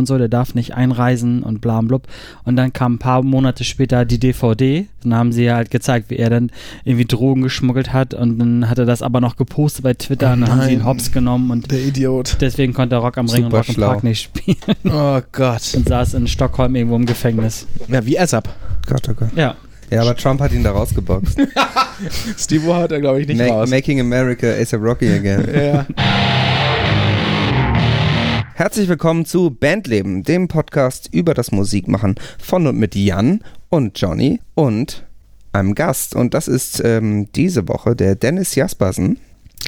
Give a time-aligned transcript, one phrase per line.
[0.00, 2.08] und so, der darf nicht einreisen und bla und blub.
[2.44, 4.86] Und dann kam ein paar Monate später die DVD.
[5.04, 6.50] Dann haben sie halt gezeigt, wie er dann
[6.84, 10.32] irgendwie Drogen geschmuggelt hat und dann hat er das aber noch gepostet bei Twitter Oh
[10.32, 12.36] und dann haben sie ihn hops genommen und Der Idiot.
[12.40, 13.86] deswegen konnte er Rock am Ring und Super Rock im schlau.
[13.88, 14.56] Park nicht spielen
[14.90, 15.62] Oh Gott.
[15.76, 17.66] und saß in Stockholm irgendwo im Gefängnis.
[17.88, 18.48] Ja, wie ASAP.
[18.88, 19.28] Gott, oh Gott.
[19.36, 19.54] Ja.
[19.90, 21.36] Ja, aber Trump hat ihn da rausgeboxt.
[22.38, 23.70] Steve hat er, glaube ich, nicht Ma raus.
[23.70, 25.48] Making America ASAP Rocky again.
[25.52, 25.86] ja.
[28.60, 34.38] Herzlich willkommen zu Bandleben, dem Podcast über das Musikmachen von und mit Jan und Johnny
[34.54, 35.06] und
[35.50, 36.14] einem Gast.
[36.14, 39.18] Und das ist ähm, diese Woche der Dennis Jaspersen,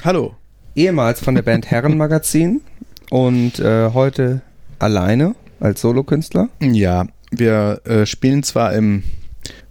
[0.05, 0.35] Hallo.
[0.75, 2.61] ehemals von der Band Herrenmagazin
[3.11, 4.43] und äh, heute
[4.79, 6.51] alleine als Solokünstler.
[6.61, 9.05] Ja, wir äh, spielen zwar im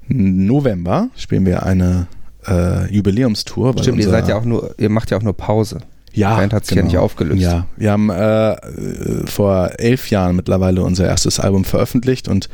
[0.07, 2.07] November, spielen wir eine
[2.47, 3.77] äh, Jubiläumstour.
[3.77, 5.81] Stimmt, ihr seid ja auch nur, ihr macht ja auch nur Pause.
[6.13, 7.41] Ja, Band hat sich ja nicht aufgelöst.
[7.41, 8.55] Ja, wir haben äh,
[9.27, 12.49] vor elf Jahren mittlerweile unser erstes Album veröffentlicht und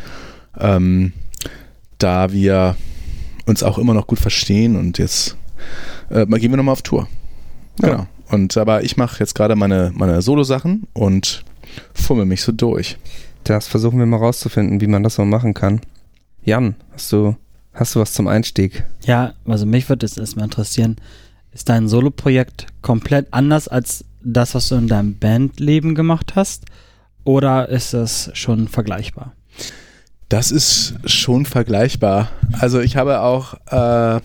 [0.59, 1.13] ähm,
[1.97, 2.75] da wir
[3.45, 5.37] uns auch immer noch gut verstehen und jetzt
[6.09, 7.07] äh, mal gehen wir nochmal auf Tour.
[7.81, 7.89] Ja.
[7.89, 8.07] Genau.
[8.29, 11.43] Und aber ich mache jetzt gerade meine, meine Solo-Sachen und
[11.93, 12.97] fummel mich so durch.
[13.43, 15.79] Das versuchen wir mal rauszufinden, wie man das so machen kann.
[16.43, 17.35] Jan, hast du,
[17.73, 18.85] hast du was zum Einstieg?
[19.05, 20.97] Ja, also mich würde es erstmal interessieren,
[21.57, 26.65] ist dein Solo-Projekt komplett anders als das, was du in deinem Bandleben gemacht hast?
[27.23, 29.33] Oder ist es schon vergleichbar?
[30.29, 32.29] Das ist schon vergleichbar.
[32.51, 34.21] Also ich habe auch, äh,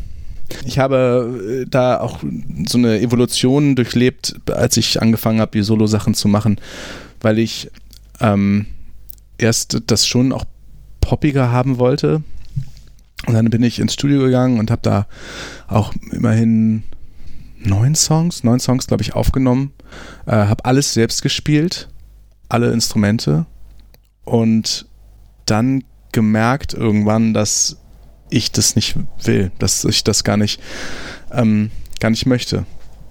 [0.67, 2.21] ich habe äh, da auch
[2.67, 6.61] so eine Evolution durchlebt, als ich angefangen habe, die Solo-Sachen zu machen,
[7.23, 7.71] weil ich
[8.21, 8.67] ähm,
[9.39, 10.45] erst das schon auch
[11.01, 12.23] poppiger haben wollte.
[13.27, 15.07] Und dann bin ich ins Studio gegangen und habe da
[15.69, 16.83] auch immerhin
[17.65, 19.73] neun Songs, neun Songs, glaube ich, aufgenommen.
[20.27, 21.89] Äh, habe alles selbst gespielt,
[22.49, 23.47] alle Instrumente
[24.25, 24.87] und
[25.47, 27.79] dann gemerkt irgendwann, dass
[28.31, 30.61] ich das nicht will, dass ich das gar nicht,
[31.33, 32.65] ähm, gar nicht möchte.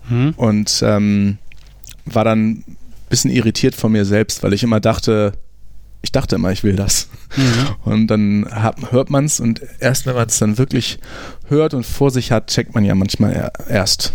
[0.08, 0.34] Hm?
[0.36, 1.38] Und ähm,
[2.06, 2.78] war dann ein
[3.10, 5.34] bisschen irritiert von mir selbst, weil ich immer dachte,
[6.02, 7.10] ich dachte immer, ich will das.
[7.38, 7.92] Mhm.
[7.92, 11.00] Und dann hat, hört man es und erst wenn man es dann wirklich
[11.48, 14.14] hört und vor sich hat, checkt man ja manchmal er- erst,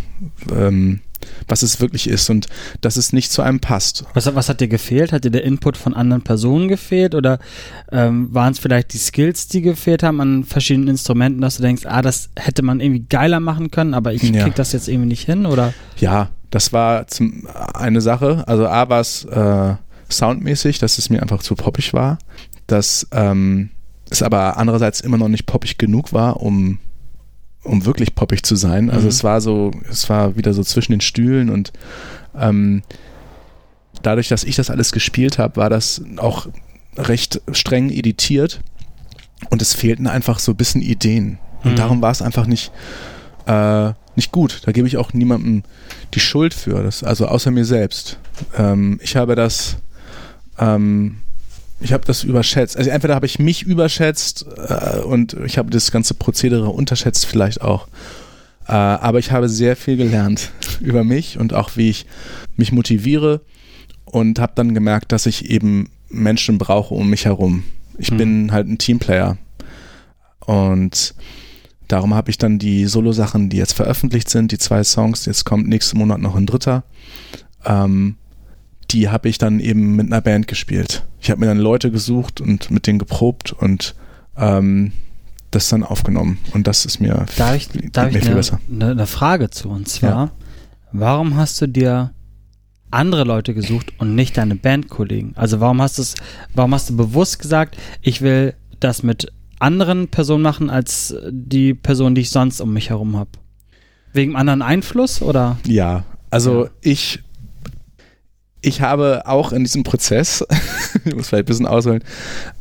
[0.53, 1.01] ähm,
[1.49, 2.47] was es wirklich ist und
[2.83, 4.05] dass es nicht zu einem passt.
[4.15, 5.13] Was, was hat dir gefehlt?
[5.13, 7.15] Hat dir der Input von anderen Personen gefehlt?
[7.15, 7.39] Oder
[7.91, 11.83] ähm, waren es vielleicht die Skills, die gefehlt haben an verschiedenen Instrumenten, dass du denkst,
[11.87, 14.45] ah, das hätte man irgendwie geiler machen können, aber ich Ja.
[14.45, 15.47] krieg das jetzt irgendwie nicht hin?
[15.47, 15.73] Oder?
[15.99, 18.45] Ja, das war zum, eine Sache.
[18.47, 19.75] Also A war es äh,
[20.11, 22.19] soundmäßig, dass es mir einfach zu poppig war.
[22.67, 23.71] Dass ähm,
[24.11, 26.79] es aber andererseits immer noch nicht poppig genug war, um,
[27.65, 28.91] um wirklich poppig zu sein.
[28.91, 29.09] Also Mhm.
[29.09, 31.73] es war so, es war wieder so zwischen den Stühlen und
[32.39, 32.83] ähm,
[34.03, 36.47] dadurch, dass ich das alles gespielt habe, war das auch
[36.97, 38.61] recht streng editiert
[39.51, 41.39] und es fehlten einfach so ein bisschen Ideen.
[41.65, 41.77] Und Mhm.
[41.77, 42.71] darum war es einfach nicht,
[43.47, 44.63] äh, nicht gut.
[44.65, 45.63] Da gebe ich auch niemandem
[46.15, 48.19] die Schuld für, das, also außer mir selbst.
[48.57, 49.77] Ähm, ich habe das,
[50.59, 51.17] ähm,
[51.81, 52.77] ich habe das überschätzt.
[52.77, 57.61] Also entweder habe ich mich überschätzt äh, und ich habe das ganze Prozedere unterschätzt vielleicht
[57.61, 57.87] auch.
[58.67, 60.51] Äh, aber ich habe sehr viel gelernt
[60.81, 62.07] über mich und auch wie ich
[62.57, 63.43] mich motiviere
[64.07, 67.65] und habe dann gemerkt, dass ich eben Menschen brauche um mich herum.
[67.99, 68.17] Ich Mhm.
[68.17, 69.37] bin halt ein Teamplayer
[70.41, 71.15] und
[71.89, 75.69] darum habe ich dann die Solo-Sachen, die jetzt veröffentlicht sind, die zwei Songs, jetzt kommt
[75.69, 76.85] nächsten Monat noch ein dritter,
[77.65, 78.17] ähm,
[78.91, 81.05] die habe ich dann eben mit einer Band gespielt.
[81.21, 83.95] Ich habe mir dann Leute gesucht und mit denen geprobt und
[84.37, 84.93] ähm,
[85.51, 86.39] das dann aufgenommen.
[86.55, 88.61] Und das ist mir, Darf ich, darf mir ich viel eine, besser.
[88.71, 89.69] eine, eine Frage zu?
[89.71, 90.31] Und zwar, Ja.
[90.93, 92.13] warum hast du dir
[92.91, 95.33] andere Leute gesucht und nicht deine Bandkollegen?
[95.37, 96.15] Also warum hast du es,
[96.55, 102.15] warum hast du bewusst gesagt, ich will das mit anderen Personen machen als die Person,
[102.15, 103.31] die ich sonst um mich herum habe?
[104.13, 105.59] Wegen anderen Einfluss oder?
[105.67, 106.71] Ja, also Ja.
[106.83, 107.23] ich
[108.67, 110.45] ich habe auch in diesem Prozess,
[111.05, 112.03] ich muss vielleicht ein bisschen ausholen,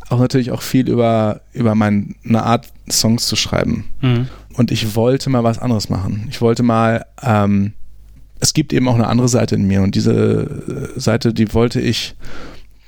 [0.09, 3.85] auch natürlich auch viel über, über meine Art, Songs zu schreiben.
[4.01, 4.27] Mhm.
[4.53, 6.27] Und ich wollte mal was anderes machen.
[6.30, 7.74] Ich wollte mal, ähm,
[8.39, 11.81] es gibt eben auch eine andere Seite in mir und diese äh, Seite, die wollte
[11.81, 12.13] ich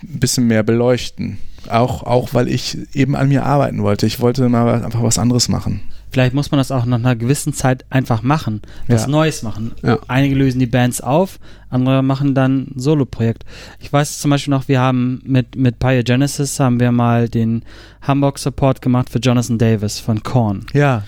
[0.04, 1.40] ein bisschen mehr beleuchten.
[1.68, 4.06] Auch, auch weil ich eben an mir arbeiten wollte.
[4.06, 5.82] Ich wollte mal einfach was anderes machen.
[6.10, 9.08] Vielleicht muss man das auch nach einer gewissen Zeit einfach machen, was Ja.
[9.10, 9.74] Neues machen.
[9.84, 10.00] Ja.
[10.08, 11.38] Einige lösen die Bands auf,
[11.70, 13.44] andere machen dann ein Solo-Projekt.
[13.80, 17.64] Ich weiß zum Beispiel noch, wir haben mit, mit Pyogenesis haben wir mal den
[18.02, 20.66] Hamburg-Support gemacht für Jonathan Davis von Korn.
[20.74, 21.04] Ja.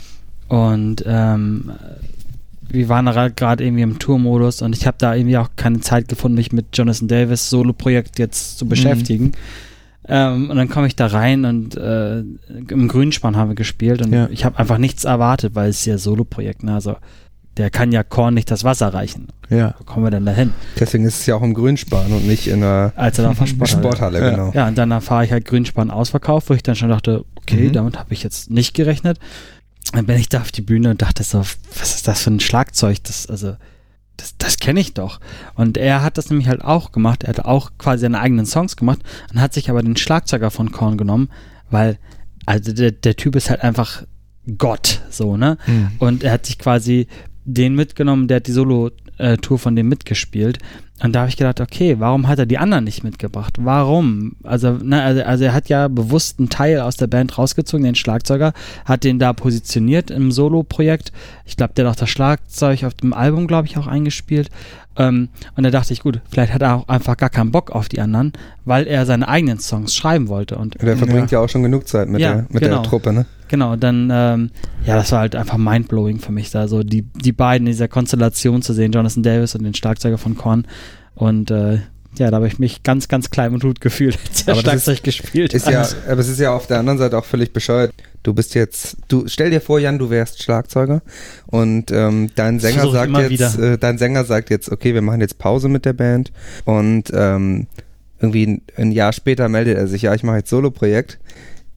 [0.49, 1.71] Und ähm,
[2.67, 3.05] wir waren
[3.35, 6.67] gerade irgendwie im Tour-Modus und ich habe da irgendwie auch keine Zeit gefunden, mich mit
[6.77, 9.31] Jonathan Davis Solo-Projekt jetzt zu beschäftigen.
[10.09, 14.11] Ähm, und dann komme ich da rein und äh, im Grünspan haben wir gespielt und
[14.11, 14.27] Ja.
[14.31, 16.73] ich habe einfach nichts erwartet, weil es ist ja Solo-Projekt, ne?
[16.73, 16.95] Also
[17.57, 19.27] der kann ja Korn nicht das Wasser reichen.
[19.49, 19.75] Ja.
[19.77, 20.53] Wo kommen wir denn da hin?
[20.79, 23.67] Deswegen ist es ja auch im Grünspan und nicht in einer Als er dann Sporthalle.
[23.67, 24.29] Sporthalle, Ja.
[24.31, 24.51] genau.
[24.53, 27.73] Ja, und dann erfahre ich halt Grünspan ausverkauft, wo ich dann schon dachte, okay, Mhm.
[27.73, 29.19] damit habe ich jetzt nicht gerechnet.
[29.93, 32.39] Dann bin ich da auf die Bühne und dachte so, was ist das für ein
[32.39, 33.03] Schlagzeug?
[33.03, 33.55] Das, also,
[34.19, 35.19] das, das kenne ich doch.
[35.55, 37.23] Und er hat das nämlich halt auch gemacht.
[37.23, 38.99] Er hat auch quasi seine eigenen Songs gemacht
[39.31, 41.29] und hat sich aber den Schlagzeuger von Korn genommen,
[41.69, 41.97] weil,
[42.45, 44.03] also der, der Typ ist halt einfach
[44.57, 45.57] Gott, so, ne?
[45.67, 45.91] Mhm.
[45.99, 47.07] Und er hat sich quasi
[47.45, 50.59] den mitgenommen, der hat die Solo-Tour von dem mitgespielt.
[51.01, 53.55] Und da habe ich gedacht, okay, warum hat er die anderen nicht mitgebracht?
[53.59, 54.35] Warum?
[54.43, 57.95] Also, ne, also, also er hat ja bewusst einen Teil aus der Band rausgezogen, den
[57.95, 58.53] Schlagzeuger,
[58.85, 61.11] hat den da positioniert im Solo-Projekt.
[61.45, 64.49] Ich glaube, der hat auch das Schlagzeug auf dem Album, glaube ich, auch eingespielt.
[64.99, 67.87] Ähm, und da dachte ich, gut, vielleicht hat er auch einfach gar keinen Bock auf
[67.87, 68.33] die anderen,
[68.65, 70.57] weil er seine eigenen Songs schreiben wollte.
[70.57, 71.39] Und Der verbringt ja.
[71.39, 72.81] auch schon genug Zeit mit, Ja, der, mit genau.
[72.81, 73.25] der Truppe, ne?
[73.47, 74.51] Genau, dann, ähm,
[74.85, 77.87] ja, das war halt einfach mindblowing für mich, da so die, die beiden in dieser
[77.87, 80.67] Konstellation zu sehen, Jonathan Davis und den Schlagzeuger von Korn.
[81.19, 81.79] Und äh,
[82.17, 85.03] ja, da habe ich mich ganz, ganz klein und gut gefühlt, als er Aber Schlagzeug
[85.03, 85.73] gespielt Ist hat.
[85.73, 87.93] ja, aber es ist ja auf der anderen Seite auch völlig bescheuert.
[88.23, 91.01] Du bist jetzt, du stell dir vor, Jan, du wärst Schlagzeuger
[91.47, 95.37] und ähm, dein Sänger sagt jetzt, äh, dein Sänger sagt jetzt, okay, wir machen jetzt
[95.37, 96.31] Pause mit der Band
[96.65, 97.67] und ähm,
[98.19, 101.19] irgendwie ein, ein Jahr später meldet er sich, ja, ich mache jetzt Solo-Projekt.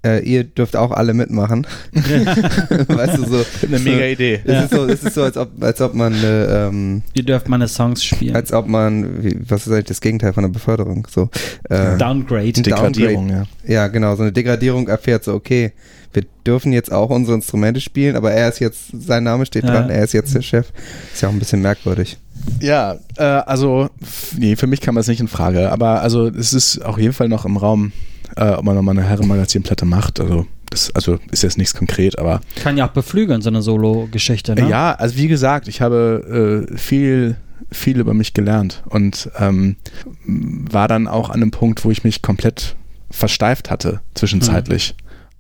[0.05, 1.67] Äh, ihr dürft auch alle mitmachen.
[1.93, 3.45] weißt du so.
[3.67, 4.41] Eine mega Idee.
[4.45, 7.49] Es ist so, es ist so, als ob, als ob man, äh, ähm, Ihr dürft
[7.49, 8.35] meine Songs spielen.
[8.35, 11.07] als ob man, wie, was ist eigentlich das Gegenteil von einer Beförderung?
[11.09, 11.29] So,
[11.69, 12.53] äh, Downgrade.
[12.53, 13.45] Degradierung, ja.
[13.67, 15.73] ja, genau, so eine Degradierung erfährt, so, okay,
[16.13, 19.71] wir dürfen jetzt auch unsere Instrumente spielen, aber er ist jetzt, sein Name steht Ja.
[19.71, 20.73] dran, er ist jetzt der Chef.
[21.13, 22.19] Ist ja auch ein bisschen merkwürdig.
[22.61, 23.89] Ja, äh, also,
[24.37, 25.71] nee, für mich kam das nicht in Frage.
[25.71, 27.93] Aber also, es ist auf jeden Fall noch im Raum,
[28.37, 30.21] äh, ob man nochmal eine Herrenmagazinplatte macht.
[30.21, 34.55] Also, das also ist jetzt nichts konkret, aber Kann ja auch beflügeln, so eine Solo-Geschichte,
[34.55, 34.69] ne?
[34.69, 37.37] ja, also wie gesagt, ich habe äh, viel,
[37.71, 39.77] viel über mich gelernt und ähm,
[40.25, 42.77] war dann auch an einem Punkt, wo ich mich komplett
[43.11, 44.95] versteift hatte, zwischenzeitlich.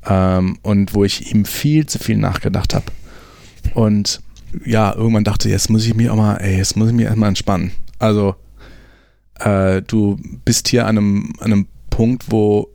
[0.04, 2.86] Ähm, und wo ich ihm viel zu viel nachgedacht habe.
[3.74, 4.20] Und
[4.64, 7.28] ja, irgendwann dachte, jetzt muss ich mich auch mal, ey, jetzt muss ich mich erstmal
[7.28, 7.70] entspannen.
[7.98, 8.34] Also,
[9.38, 12.68] äh, du bist hier an einem, an einem Punkt, wo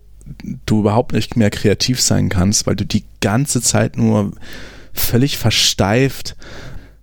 [0.65, 4.31] du überhaupt nicht mehr kreativ sein kannst, weil du die ganze Zeit nur
[4.93, 6.35] völlig versteift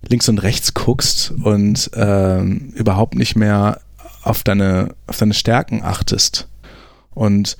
[0.07, 3.81] links und rechts guckst und ähm, überhaupt nicht mehr
[4.23, 6.47] auf deine, auf deine Stärken achtest.
[7.13, 7.57] Und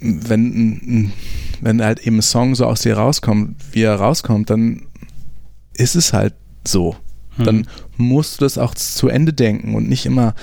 [0.00, 1.12] wenn,
[1.60, 4.86] wenn halt eben ein Song so aus dir rauskommt, wie er rauskommt, dann
[5.74, 6.34] ist es halt
[6.66, 6.96] so.
[7.36, 7.44] Hm.
[7.44, 10.34] Dann musst du das auch zu Ende denken und nicht immer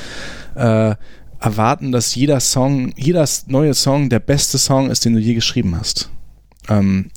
[0.56, 0.96] äh,
[1.40, 5.78] erwarten, dass jeder Song, jeder neue Song der beste Song ist, den du je geschrieben
[5.78, 6.10] hast.
[6.70, 7.10] Ähm,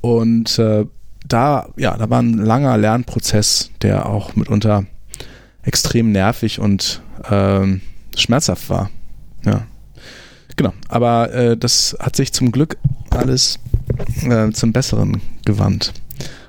[0.00, 0.86] und äh,
[1.26, 4.86] da, ja, da war ein langer Lernprozess, der auch mitunter
[5.62, 7.80] extrem nervig und ähm,
[8.16, 8.90] schmerzhaft war.
[9.44, 9.66] Ja.
[10.56, 10.72] Genau.
[10.88, 12.76] Aber äh, das hat sich zum Glück
[13.10, 13.58] alles
[14.22, 15.92] äh, zum Besseren gewandt.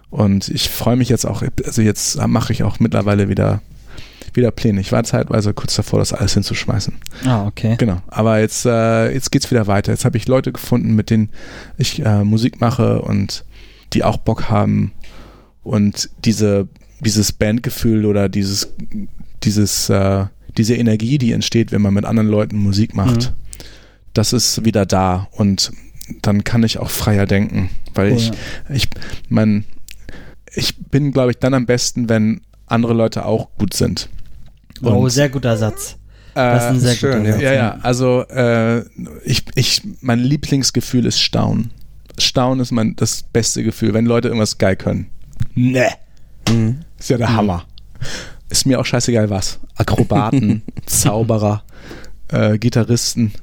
[0.09, 3.61] Und ich freue mich jetzt auch, also jetzt mache ich auch mittlerweile wieder,
[4.33, 4.81] wieder Pläne.
[4.81, 6.93] Ich war zeitweise kurz davor, das alles hinzuschmeißen.
[7.25, 7.75] Ah, okay.
[7.77, 8.01] Genau.
[8.07, 9.91] Aber jetzt, äh, jetzt geht's wieder weiter.
[9.91, 11.29] Jetzt habe ich Leute gefunden, mit denen
[11.77, 13.43] ich äh, Musik mache und
[13.93, 14.93] die auch Bock haben
[15.63, 16.67] und diese,
[17.01, 18.73] dieses Bandgefühl oder dieses,
[19.43, 20.25] dieses, äh,
[20.57, 23.63] diese Energie, die entsteht, wenn man mit anderen Leuten Musik macht, Mhm.
[24.13, 25.71] das ist wieder da und
[26.21, 28.33] dann kann ich auch freier denken, weil Oh, ich, ja.
[28.73, 28.87] ich,
[29.29, 29.63] mein,
[30.53, 34.09] ich bin, glaube ich, dann am besten, wenn andere Leute auch gut sind.
[34.83, 35.97] Oh, Und, sehr guter Satz.
[36.33, 37.33] Das ist ein äh, sehr schön, guter ja.
[37.33, 37.41] Satz.
[37.41, 38.83] ja, ja, also äh,
[39.25, 41.71] ich, ich, mein Lieblingsgefühl ist Staunen.
[42.17, 45.09] Staunen ist mein das beste Gefühl, wenn Leute irgendwas geil können.
[45.55, 45.87] Ne.
[46.49, 46.79] Mhm.
[46.97, 47.65] Ist ja der Hammer.
[48.49, 49.59] Ist mir auch scheißegal was.
[49.75, 51.63] Akrobaten, Zauberer,
[52.29, 53.33] äh, Gitarristen,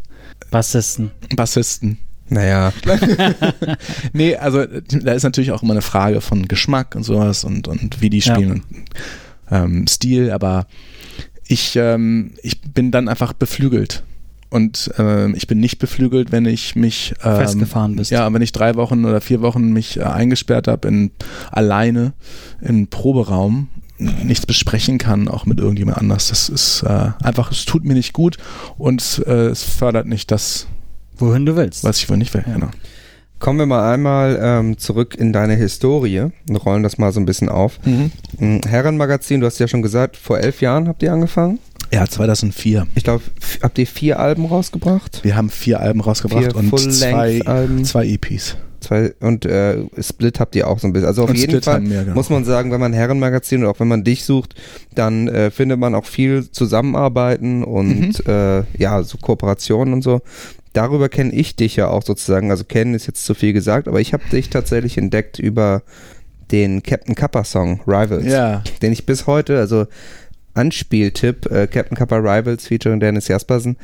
[0.50, 1.10] Bassisten.
[1.36, 1.98] Bassisten.
[2.30, 2.72] Naja,
[4.12, 7.68] Nee, also äh, da ist natürlich auch immer eine Frage von Geschmack und sowas und,
[7.68, 8.34] und wie die Ja.
[8.34, 8.64] spielen und
[9.50, 10.66] ähm, Stil, aber
[11.46, 14.02] ich, ähm, ich bin dann einfach beflügelt.
[14.50, 18.10] Und ähm, ich bin nicht beflügelt, wenn ich mich ähm, Festgefahren bist.
[18.10, 21.10] Ja, wenn ich drei Wochen oder vier Wochen mich äh, eingesperrt habe in
[21.50, 22.14] alleine
[22.62, 26.28] in Proberaum, nichts besprechen kann, auch mit irgendjemand anders.
[26.28, 28.38] Das ist äh, einfach, es tut mir nicht gut
[28.78, 30.66] und äh, es fördert nicht das,
[31.16, 31.84] Wohin du willst.
[31.84, 32.44] was ich wohl nicht will.
[32.46, 32.54] Ja.
[32.54, 32.70] Genau.
[33.38, 37.26] Kommen wir mal einmal ähm, zurück in deine Historie und rollen das mal so ein
[37.26, 37.78] bisschen auf.
[37.84, 38.10] Mhm.
[38.66, 41.58] Herrenmagazin, du hast ja schon gesagt, vor elf Jahren habt ihr angefangen.
[41.92, 42.86] Ja, 2004.
[42.96, 43.22] Ich glaube,
[43.62, 45.20] habt ihr vier Alben rausgebracht?
[45.24, 47.84] Wir haben vier Alben rausgebracht Vier und zwei, Full-Length-Alben.
[47.84, 48.56] zwei EPs.
[48.80, 51.08] Zwei, und äh, Split habt ihr auch so ein bisschen.
[51.08, 52.14] Also auf Und jeden Split Fall wir, genau.
[52.14, 54.54] muss man sagen, wenn man Herrenmagazin oder auch wenn man dich sucht,
[54.94, 57.88] dann äh, findet man auch viel Zusammenarbeiten und
[58.24, 58.32] Mhm.
[58.32, 60.20] äh, ja, so Kooperationen und so.
[60.72, 62.50] Darüber kenne ich dich ja auch sozusagen.
[62.50, 65.82] Also kennen ist jetzt zu viel gesagt, aber ich habe dich tatsächlich entdeckt über
[66.50, 68.62] den Captain Kappa Song Rivals, Ja.
[68.82, 69.86] den ich bis heute, also
[70.54, 73.76] Anspieltipp, äh, Captain Kappa Rivals featuring Dennis Jaspersen,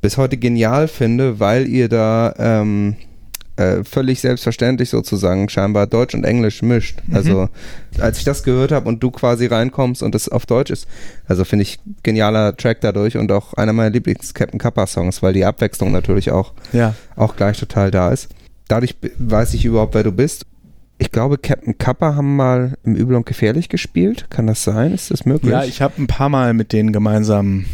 [0.00, 2.96] bis heute genial finde, weil ihr da ähm,
[3.56, 6.98] äh, völlig selbstverständlich sozusagen scheinbar Deutsch und Englisch mischt.
[7.12, 7.48] Also
[7.98, 10.86] als ich das gehört habe und du quasi reinkommst und es auf Deutsch ist,
[11.26, 15.92] also finde ich genialer Track dadurch und auch einer meiner Lieblings-Captain Kappa-Songs, weil die Abwechslung
[15.92, 16.94] natürlich auch, Ja.
[17.16, 18.28] auch gleich total da ist.
[18.68, 20.44] Dadurch weiß ich überhaupt, wer du bist.
[20.98, 24.26] Ich glaube, Captain Kappa haben mal im Übel und Gefährlich gespielt.
[24.30, 24.92] Kann das sein?
[24.94, 25.52] Ist das möglich?
[25.52, 27.66] Ja, ich habe ein paar Mal mit denen gemeinsam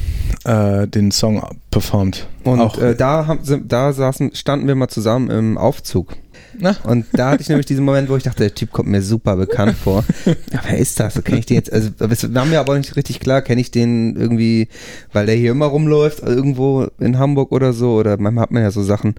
[0.45, 2.27] äh, den Song performt.
[2.43, 6.17] und auch, äh, da, haben, da saßen, standen wir mal zusammen im Aufzug.
[6.59, 6.77] Na?
[6.85, 9.37] Und da hatte ich nämlich diesen Moment, wo ich dachte, der Typ kommt mir super
[9.37, 10.05] bekannt vor.
[10.53, 11.23] Ja, wer ist das?
[11.25, 11.73] Kenne ich den jetzt?
[11.73, 13.41] Also, es war mir aber nicht richtig klar.
[13.43, 14.69] Kenne ich den irgendwie,
[15.13, 17.95] weil der hier immer rumläuft, irgendwo in Hamburg oder so?
[17.95, 19.15] Oder manchmal hat man ja so Sachen,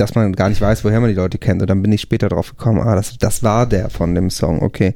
[0.00, 1.60] dass man gar nicht weiß, woher man die Leute kennt.
[1.60, 4.62] Und dann bin ich später drauf gekommen, ah, das, das war der von dem Song.
[4.62, 4.94] Okay.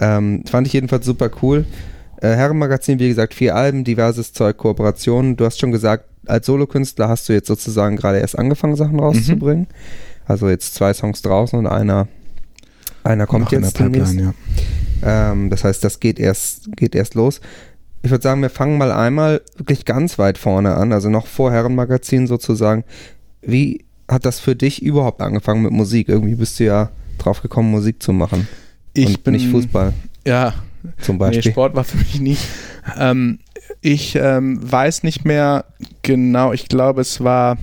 [0.00, 1.64] Ähm, fand ich jedenfalls super cool.
[2.20, 5.36] Äh, Herrenmagazin, wie gesagt, vier Alben, diverses Zeug, Kooperationen.
[5.36, 9.66] Du hast schon gesagt, als Solokünstler hast du jetzt sozusagen gerade erst angefangen, Sachen rauszubringen.
[10.26, 12.08] Also jetzt zwei Songs draußen und einer,
[13.04, 13.78] einer kommt noch in der jetzt.
[13.78, 14.34] Pipeline,
[15.02, 15.30] ja.
[15.30, 17.40] Ähm, das heißt, das geht erst, geht erst los.
[18.02, 21.52] Ich würde sagen, wir fangen mal einmal wirklich ganz weit vorne an, also noch vor
[21.52, 22.84] Herrenmagazin sozusagen.
[23.42, 26.08] Wie hat das für dich überhaupt angefangen mit Musik?
[26.08, 28.48] Irgendwie bist du ja drauf gekommen, Musik zu machen.
[28.92, 29.92] Ich und bin nicht Fußball
[30.26, 30.54] Ja,
[31.00, 31.52] zum nee, Beispiel.
[31.52, 32.36] Sport war für mich nie.
[32.98, 33.38] Ähm,
[33.80, 35.64] ich ähm, weiß nicht mehr
[36.02, 37.58] genau, ich glaube, es war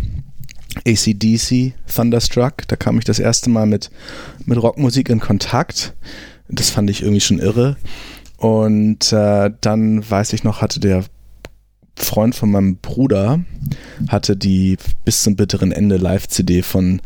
[0.86, 2.68] ACDC, Thunderstruck.
[2.68, 3.90] Da kam ich das erste Mal mit,
[4.46, 5.94] mit Rockmusik in Kontakt.
[6.50, 7.78] Das fand ich irgendwie schon irre.
[8.38, 11.06] Und äh, dann weiß ich noch, hatte der
[11.96, 13.40] Freund von meinem Bruder
[14.08, 17.02] hatte die bis zum bitteren Ende Live-CD von,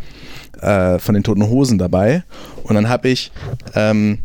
[0.61, 2.23] äh, von den Toten Hosen dabei.
[2.63, 3.31] Und dann habe ich,
[3.75, 4.19] ähm,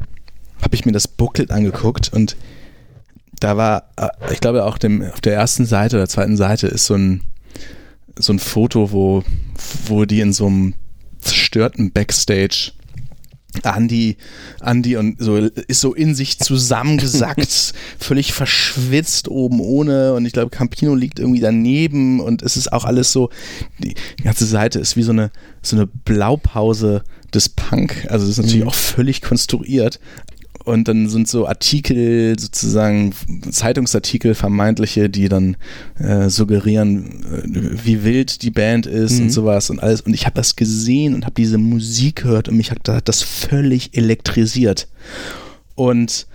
[0.60, 2.36] hab ich mir das Booklet angeguckt und
[3.40, 6.86] da war, äh, ich glaube auch dem, auf der ersten Seite oder zweiten Seite ist
[6.86, 7.22] so ein,
[8.16, 9.24] so ein Foto, wo,
[9.86, 10.74] wo die in so einem
[11.20, 12.72] zerstörten Backstage
[13.64, 14.16] Andy,
[14.62, 20.50] Andy und so ist so in sich zusammengesackt, völlig verschwitzt oben ohne und ich glaube
[20.50, 23.30] Campino liegt irgendwie daneben und es ist auch alles so,
[23.78, 25.30] die, die ganze Seite ist wie so eine,
[25.62, 27.04] so eine Blaupause
[27.34, 28.68] des Punk, also das ist natürlich Mhm.
[28.68, 30.00] auch völlig konstruiert
[30.64, 33.12] und dann sind so Artikel, sozusagen
[33.50, 35.56] Zeitungsartikel, vermeintliche, die dann
[35.98, 39.22] äh, suggerieren, äh, wie wild die Band ist Mhm.
[39.22, 40.00] und sowas und alles.
[40.02, 43.96] Und ich habe das gesehen und habe diese Musik gehört und mich hat, das völlig
[43.96, 44.88] elektrisiert.
[45.74, 46.26] Und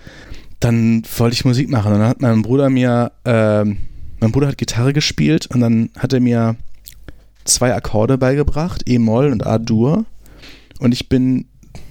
[0.60, 1.92] dann wollte ich Musik machen.
[1.92, 3.78] Und dann hat mein Bruder mir, ähm,
[4.20, 6.56] mein Bruder hat Gitarre gespielt und dann hat er mir
[7.44, 10.04] zwei Akkorde beigebracht, E-Moll und A-Dur.
[10.80, 11.46] Und ich bin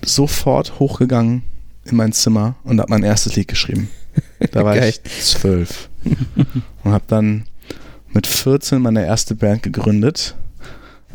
[0.06, 1.42] sofort hochgegangen
[1.90, 3.90] in mein Zimmer und habe mein erstes Lied geschrieben.
[4.52, 5.90] Da war ich zwölf
[6.84, 7.44] und habe dann
[8.10, 10.36] mit 14 meine erste Band gegründet.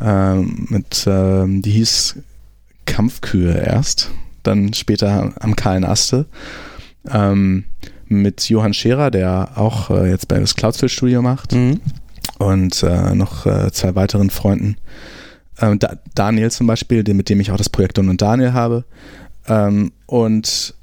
[0.01, 2.15] Ähm, mit, ähm, die hieß
[2.85, 4.11] Kampfkühe erst,
[4.43, 6.25] dann später am Kahlen Aste.
[7.09, 7.65] Ähm,
[8.07, 11.79] mit Johann Scherer, der auch äh, jetzt bei das Cloudsville Studio macht Mhm.
[12.37, 14.77] und äh, noch äh, zwei weiteren Freunden.
[15.59, 18.53] Ähm, da, Daniel zum Beispiel, den, mit dem ich auch das Projekt Don und Daniel
[18.53, 18.85] habe.
[19.47, 20.73] Ähm, und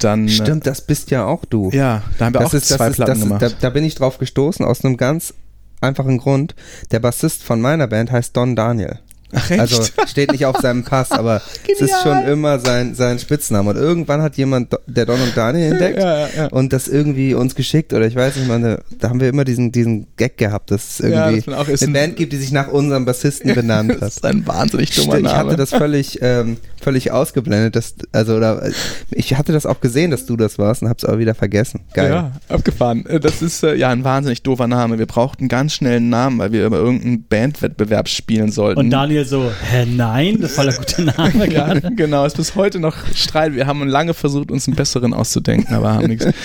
[0.00, 0.28] dann.
[0.28, 1.70] Stimmt, das bist ja auch du.
[1.72, 3.42] Ja, da haben wir das auch ist, zwei ist, Platten ist, gemacht.
[3.42, 5.34] da, da bin ich drauf gestoßen, aus einem ganz
[5.80, 6.54] einfachen Grund.
[6.90, 8.98] Der Bassist von meiner Band heißt Don Daniel.
[9.34, 9.60] Ach, echt?
[9.60, 11.42] Also steht nicht auf seinem Pass, aber
[11.72, 13.70] es ist schon immer sein, sein Spitzname.
[13.70, 16.46] Und irgendwann hat jemand der Don und Daniel entdeckt ja, ja, ja.
[16.48, 19.70] und das irgendwie uns geschickt oder ich weiß nicht, meine, da haben wir immer diesen,
[19.72, 22.36] diesen Gag gehabt, dass es Ja, irgendwie das auch ist eine ein- Band gibt, die
[22.38, 24.08] sich nach unserem Bassisten benannt das hat.
[24.08, 25.46] ist ein wahnsinnig dummer Stimmt, ich Name.
[25.50, 28.72] hatte das völlig, ähm, völlig ausgeblendet, dass, also oder äh,
[29.10, 31.80] ich hatte das auch gesehen, dass du das warst und hab's aber wieder vergessen.
[31.92, 32.10] Geil.
[32.10, 33.04] Ja, abgefahren.
[33.06, 34.98] Äh, Das ist äh, ja ein wahnsinnig doofer Name.
[34.98, 38.78] Wir brauchten ganz schnell einen Namen, weil wir über irgendeinen Bandwettbewerb spielen sollten.
[38.80, 41.94] Und Daniel so, hä, nein, das war der gute Name Ja, gerade.
[41.94, 43.54] genau, ist bis heute noch Streit.
[43.54, 46.26] Wir haben lange versucht, uns einen besseren auszudenken, aber haben nichts.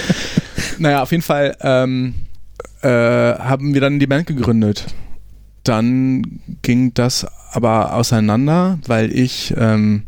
[0.79, 2.15] Naja, auf jeden Fall ähm,
[2.81, 4.85] äh, haben wir dann die Band gegründet.
[5.63, 10.03] Dann ging das aber auseinander, weil ich ähm,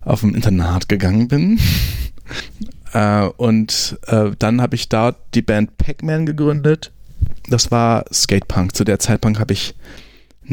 [0.00, 1.58] auf ein Internat gegangen bin.
[2.94, 6.92] Äh, und äh, dann habe ich dort die Band Pac-Man gegründet.
[7.48, 8.76] Das war Skatepunk.
[8.76, 9.74] Zu der Zeitpunkt habe ich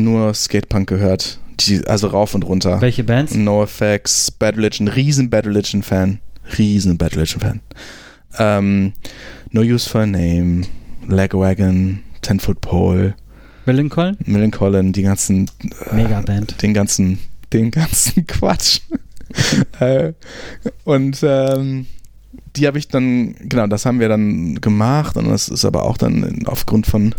[0.03, 1.39] nur Skatepunk gehört.
[1.59, 2.79] Die, also rauf und runter.
[2.81, 3.35] Welche Bands?
[3.35, 6.19] NoFX, Bad Religion, riesen Bad Religion Fan.
[6.57, 7.61] Riesen Bad Religion Fan.
[8.37, 8.93] Ähm,
[9.51, 10.61] no Use for a Name,
[11.07, 13.15] Lagwagon, Ten Foot Pole,
[13.65, 14.17] Millencolin?
[14.25, 15.49] Millencolin, die ganzen
[15.91, 16.61] äh, Megaband.
[16.61, 17.19] den ganzen,
[17.53, 18.81] den ganzen Quatsch.
[19.79, 20.13] äh,
[20.85, 21.85] und ähm,
[22.55, 25.97] die habe ich dann, genau, das haben wir dann gemacht und das ist aber auch
[25.97, 27.13] dann aufgrund von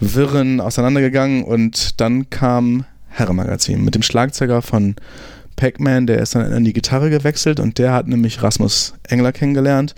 [0.00, 4.96] Wirren auseinandergegangen und dann kam Herrenmagazin mit dem Schlagzeuger von
[5.56, 9.94] Pac-Man, der ist dann in die Gitarre gewechselt und der hat nämlich Rasmus Engler kennengelernt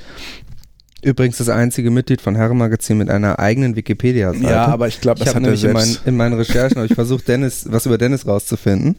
[1.03, 4.45] Übrigens das einzige Mitglied von Herrenmagazin mit einer eigenen Wikipedia-Seite.
[4.45, 6.77] Ja, aber ich glaube, ich das habe hat er nämlich in, mein, in meinen Recherchen
[6.77, 8.97] habe ich versucht, Dennis, was über Dennis rauszufinden.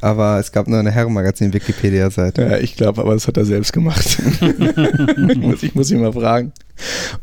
[0.00, 2.42] Aber es gab nur eine Herrenmagazin-Wikipedia-Seite.
[2.42, 4.18] Ja, ich glaube, aber das hat er selbst gemacht.
[5.28, 6.52] ich, muss, ich muss ihn mal fragen.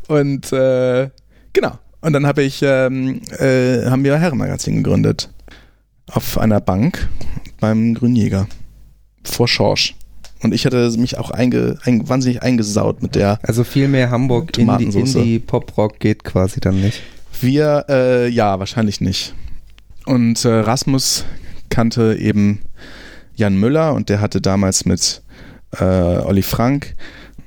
[0.08, 1.10] Und äh,
[1.52, 1.78] genau.
[2.04, 5.30] Und dann habe ich, ähm, äh, haben wir Herrenmagazin gegründet.
[6.06, 7.08] Auf einer Bank
[7.60, 8.46] beim Grünjäger.
[9.24, 9.94] Vor Schorsch.
[10.42, 13.38] Und ich hatte mich auch einge, ein, wahnsinnig eingesaut mit der.
[13.42, 15.14] Also viel mehr Hamburg Indie, Tomatensauce.
[15.14, 17.00] Indie Pop-Rock geht quasi dann nicht.
[17.40, 19.34] Wir, äh, ja, wahrscheinlich nicht.
[20.04, 21.24] Und äh, Rasmus
[21.70, 22.60] kannte eben
[23.34, 25.22] Jan Müller und der hatte damals mit
[25.80, 26.96] äh, Olli Frank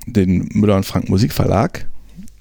[0.08, 1.86] den Müller und Frank Musikverlag.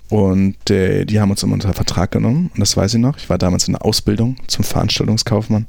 [0.09, 2.51] Und äh, die haben uns immer unter Vertrag genommen.
[2.55, 3.17] Und das weiß ich noch.
[3.19, 5.67] Ich war damals in der Ausbildung zum Veranstaltungskaufmann.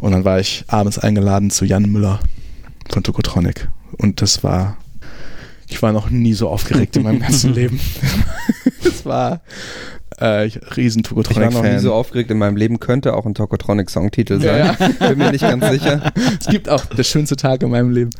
[0.00, 2.20] Und dann war ich abends eingeladen zu Jan Müller
[2.90, 3.68] von Tokotronic.
[3.98, 4.76] Und das war,
[5.68, 7.80] ich war noch nie so aufgeregt in meinem ganzen Leben.
[8.84, 9.40] Es war
[10.20, 13.34] äh, ich- riesen Ich war noch nie so aufgeregt in meinem Leben, könnte auch ein
[13.34, 14.74] Tokotronic-Songtitel sein.
[15.00, 16.12] Ja, Bin mir nicht ganz sicher.
[16.40, 18.10] es gibt auch der schönste Tag in meinem Leben.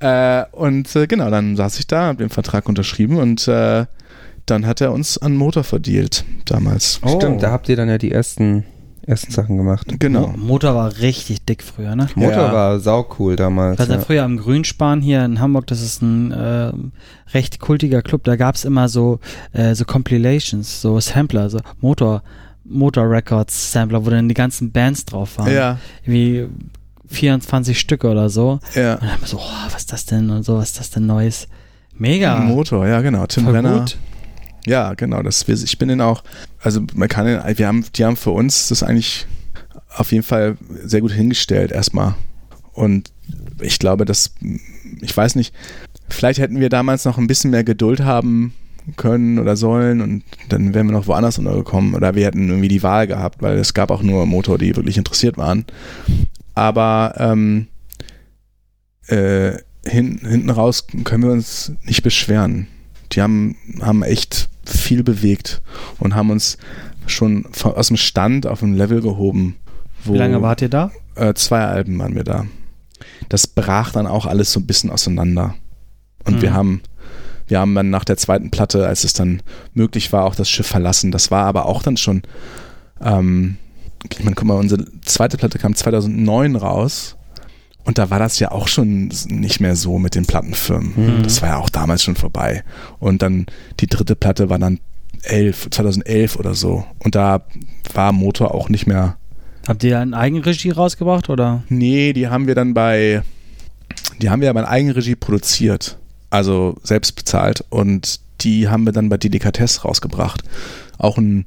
[0.00, 3.84] Äh, und äh, genau, dann saß ich da, habe den Vertrag unterschrieben und äh,
[4.46, 7.00] dann hat er uns an Motor verdealt damals.
[7.06, 8.64] Stimmt, da habt ihr dann ja die ersten,
[9.06, 9.86] ersten Sachen gemacht.
[9.98, 10.28] Genau.
[10.36, 12.08] Motor war richtig dick früher, ne?
[12.14, 12.52] Motor Ja.
[12.52, 13.74] war saucool damals.
[13.74, 16.72] Ich weiß ja, früher am Grünspan hier in Hamburg, das ist ein äh,
[17.34, 19.18] recht kultiger Club, da gab es immer so,
[19.52, 22.22] äh, so Compilations, so Sampler, so Motor,
[22.64, 25.52] Motor Records Sampler, wo dann die ganzen Bands drauf waren.
[25.52, 26.46] Ja, Irgendwie
[27.08, 28.58] 24 Stücke oder so.
[28.74, 28.94] ja.
[28.94, 30.90] Und dann haben wir so, oh, was ist das denn und so, was ist das
[30.90, 31.46] denn Neues?
[31.96, 32.36] Mega.
[32.40, 33.26] Motor, ja genau.
[33.26, 33.78] Tim Voll Renner.
[33.80, 33.96] gut.
[34.66, 35.22] Ja, genau.
[35.22, 36.22] Das, ich bin den auch,
[36.60, 39.26] also man kann den, wir haben, die haben für uns das eigentlich
[39.94, 42.14] auf jeden Fall sehr gut hingestellt erstmal.
[42.72, 43.12] Und
[43.60, 44.34] ich glaube, dass,
[45.00, 45.54] ich weiß nicht,
[46.10, 48.52] vielleicht hätten wir damals noch ein bisschen mehr Geduld haben
[48.96, 52.82] können oder sollen und dann wären wir noch woanders untergekommen oder wir hätten irgendwie die
[52.82, 55.64] Wahl gehabt, weil es gab auch nur Motor, die wirklich interessiert waren.
[56.54, 57.66] Aber ähm,
[59.08, 62.68] äh, hin, hinten raus können wir uns nicht beschweren.
[63.16, 65.62] Die haben, haben echt viel bewegt
[65.98, 66.58] und haben uns
[67.06, 69.56] schon aus dem Stand auf ein Level gehoben.
[70.04, 70.90] Wie lange wart ihr da?
[71.14, 72.46] Äh, zwei Alben waren wir da.
[73.28, 75.54] Das brach dann auch alles so ein bisschen auseinander.
[76.24, 76.42] Und Mhm.
[76.42, 76.80] wir haben,
[77.48, 79.42] wir haben dann nach der zweiten Platte, als es dann
[79.74, 81.10] möglich war, auch das Schiff verlassen.
[81.12, 82.22] Das war aber auch dann schon,
[83.00, 83.56] ähm,
[84.10, 87.15] ich meine, guck mal, unsere zweite Platte kam 2009 raus.
[87.86, 90.92] Und da war das ja auch schon nicht mehr so mit den Plattenfirmen.
[91.18, 91.22] Mhm.
[91.22, 92.62] Das war ja auch damals schon vorbei.
[92.98, 93.46] Und dann
[93.80, 94.80] die dritte Platte war dann
[95.22, 96.84] 11, 2011 oder so.
[96.98, 97.42] Und da
[97.94, 99.16] war Motor auch nicht mehr
[99.68, 101.64] Habt ihr in Eigenregie rausgebracht oder?
[101.68, 103.22] Nee, die haben wir dann bei,
[104.20, 105.98] die haben wir aber in Eigenregie produziert,
[106.30, 110.42] also selbst bezahlt und die haben wir dann bei Delikatesse rausgebracht.
[110.98, 111.44] Auch eine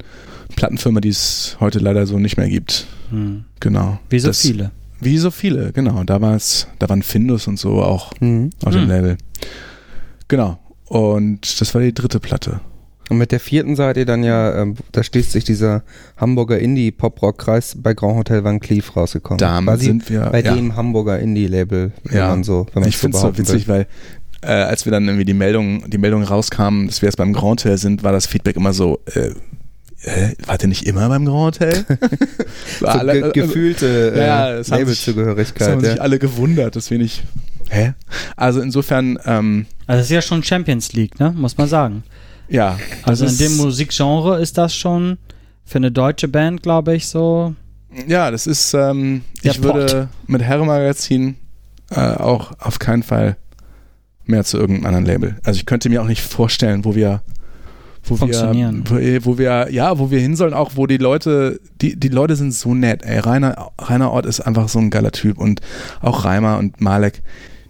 [0.58, 2.88] Plattenfirma, die es heute leider so nicht mehr gibt.
[3.10, 3.45] Hm.
[3.62, 3.99] Genau.
[4.10, 4.71] Wie so Das- viele.
[5.01, 6.03] Wie so viele, genau.
[6.03, 8.49] Damals, da waren Findus und so auch Mhm.
[8.65, 8.89] auf dem Hm.
[8.89, 9.17] Label.
[10.27, 10.59] Genau.
[10.88, 12.62] Und das war die dritte Platte.
[13.09, 15.83] Und mit der vierten seid ihr dann ja, ähm, da schließt sich dieser
[16.17, 19.39] Hamburger Indie-Pop-Rock-Kreis bei Grand Hotel Van Cleef rausgekommen.
[19.39, 20.21] Damit sind wir.
[20.31, 20.53] bei ja.
[20.53, 22.27] dem Hamburger Indie-Label, wenn Ja.
[22.29, 23.73] man so, wenn man ich finde es so witzig, will.
[23.75, 23.88] weil
[24.41, 27.63] äh, als wir dann irgendwie die Meldung, die Meldung rauskam, dass wir jetzt beim Grand
[27.63, 29.31] Hotel sind, war das Feedback immer so, äh,
[30.03, 31.85] äh, wart ihr nicht immer beim Grand Hotel?
[32.79, 35.69] So War alle- ge äh, gefühlte äh, Ja, das haben sich- Das Labelzugehörigkeit.
[35.69, 36.01] haben sich Ja.
[36.01, 37.23] alle gewundert, dass wir nicht.
[37.69, 37.93] Hä?
[38.35, 41.31] Also insofern, ähm, Also das ist ja schon Champions League, ne?
[41.35, 42.03] Muss man sagen.
[42.47, 42.79] ja.
[43.03, 45.17] Also das in dem Musikgenre ist das schon
[45.65, 47.53] für eine deutsche Band, glaube ich, so.
[48.07, 51.35] Ja, das ist, ähm, Der ich würde mit Herrenmagazin
[51.91, 53.35] äh, auch auf keinen Fall
[54.25, 55.35] mehr zu irgendeinem anderen Label.
[55.43, 57.21] Also ich könnte mir auch nicht vorstellen, wo wir
[58.03, 58.83] wo Funktionieren.
[58.89, 62.07] Wir, wo, wo wir, ja, wo wir hin sollen, auch wo die Leute, die, die
[62.09, 63.19] Leute sind so nett, ey.
[63.19, 65.62] Rainer, Rainer Ort ist einfach so ein geiler Typ und
[66.01, 67.21] auch Reimer und Malek,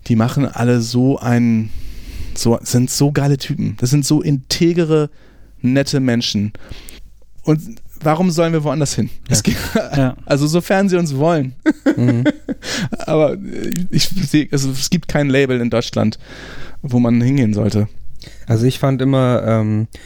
[0.07, 1.69] die machen alle so einen
[2.35, 3.75] so, sind so geile Typen.
[3.79, 5.09] Das sind so integere,
[5.61, 6.53] nette Menschen.
[7.43, 7.61] Und
[8.01, 9.09] warum sollen wir woanders hin?
[9.27, 9.57] Es geht,
[9.95, 10.15] Ja.
[10.25, 11.53] also sofern sie uns wollen.
[11.97, 12.23] Mhm.
[13.05, 13.37] Aber
[13.91, 16.17] ich sehe, also es gibt kein Label in Deutschland,
[16.81, 17.87] wo man hingehen sollte.
[18.47, 19.97] Also ich fand immer, ähm, äh,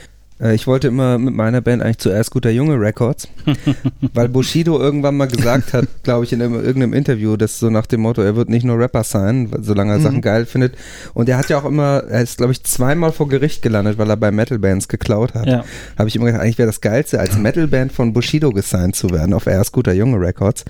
[0.51, 3.27] ich wollte immer mit meiner Band eigentlich zuerst guter Junge Records,
[4.13, 7.85] weil Bushido irgendwann mal gesagt hat, glaube ich, in einem, irgendeinem Interview, dass so nach
[7.85, 10.03] dem Motto, er wird nicht nur Rapper sein, solange er Mhm.
[10.03, 10.75] Sachen geil findet.
[11.13, 14.09] Und er hat ja auch immer, er ist, glaube ich, zweimal vor Gericht gelandet, weil
[14.09, 15.45] er bei Metal-Bands geklaut hat.
[15.45, 15.63] Ja.
[15.97, 19.33] Habe ich immer gedacht, eigentlich wäre das Geilste, als Metal-Band von Bushido gesigned zu werden
[19.33, 20.65] auf erst guter Junge Records.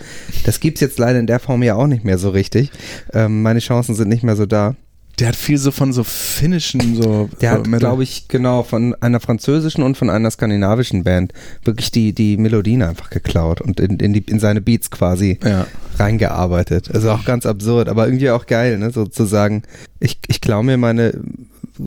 [0.45, 2.69] Das gibt's jetzt leider in der Form ja auch nicht mehr so richtig.
[3.13, 4.75] Ähm, meine Chancen sind nicht mehr so da.
[5.19, 7.29] Der hat viel so von so finnischen, so.
[7.39, 11.91] Der so hat, glaube ich, genau von einer französischen und von einer skandinavischen Band wirklich
[11.91, 15.67] die, die Melodien einfach geklaut und in, in, die, in seine Beats quasi Ja.
[15.99, 16.89] reingearbeitet.
[16.93, 18.89] Also auch ganz absurd, aber irgendwie auch geil, ne?
[18.91, 19.63] sozusagen.
[19.99, 21.13] Ich, ich klaue mir meine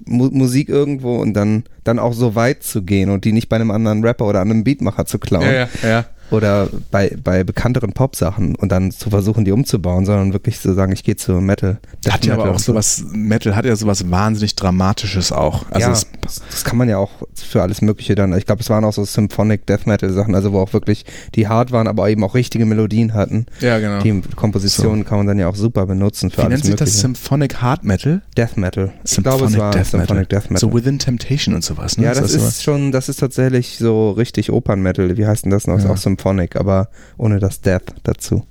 [0.05, 3.57] Mu Musik irgendwo und dann, dann auch so weit zu gehen und die nicht bei
[3.57, 6.05] einem anderen Rapper oder einem Beatmacher zu klauen Ja, ja, ja.
[6.31, 10.93] Oder bei, bei bekannteren Pop-Sachen und dann zu versuchen, die umzubauen, sondern wirklich zu sagen,
[10.93, 11.79] ich gehe zu Metal.
[12.05, 12.73] Der hat Death ja aber Metal auch und so.
[12.73, 15.65] sowas, Metal hat ja sowas wahnsinnig Dramatisches auch.
[15.71, 18.37] Also ja, es, das, das kann man ja auch für alles Mögliche dann.
[18.37, 21.49] Ich glaube, es waren auch so Symphonic Death Metal Sachen, also wo auch wirklich die
[21.49, 23.47] hart waren, aber eben auch richtige Melodien hatten.
[23.61, 24.03] ja, genau.
[24.03, 26.89] Die Kompositionen kann man dann ja auch super benutzen für Wie alles nennt sich das?
[26.89, 27.01] Mögliche.
[27.03, 28.23] Symphonic Hard Metal?
[28.37, 28.93] Death Metal.
[29.05, 30.41] Ich Symphonic glaube, es war Death Symphonic Metal.
[30.41, 30.71] Death Metal.
[30.71, 32.05] So Within Temptation und sowas, ne?
[32.05, 32.49] ja, das sowas?
[32.49, 35.17] ist schon, das ist tatsächlich so richtig Opern-Metal.
[35.17, 35.79] Wie heißt denn das noch?
[35.79, 35.91] Ist Ja.
[35.91, 38.47] auch Symphonic, aber ohne das Death dazu.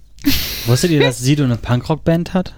[0.67, 2.53] Wusstet ihr, dass Sido eine Punkrock-Band hat?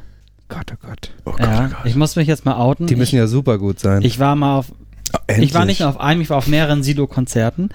[0.49, 1.11] Gott, oh Gott.
[1.25, 1.65] Oh Gott, ja.
[1.65, 1.85] oh Gott.
[1.85, 2.87] Ich muss mich jetzt mal outen.
[2.87, 4.01] Die müssen ich, ja super gut sein.
[4.03, 4.71] ich war mal auf
[5.13, 7.69] Oh, Ich war nicht nur auf einem, ich war auf mehreren Sido-Konzerten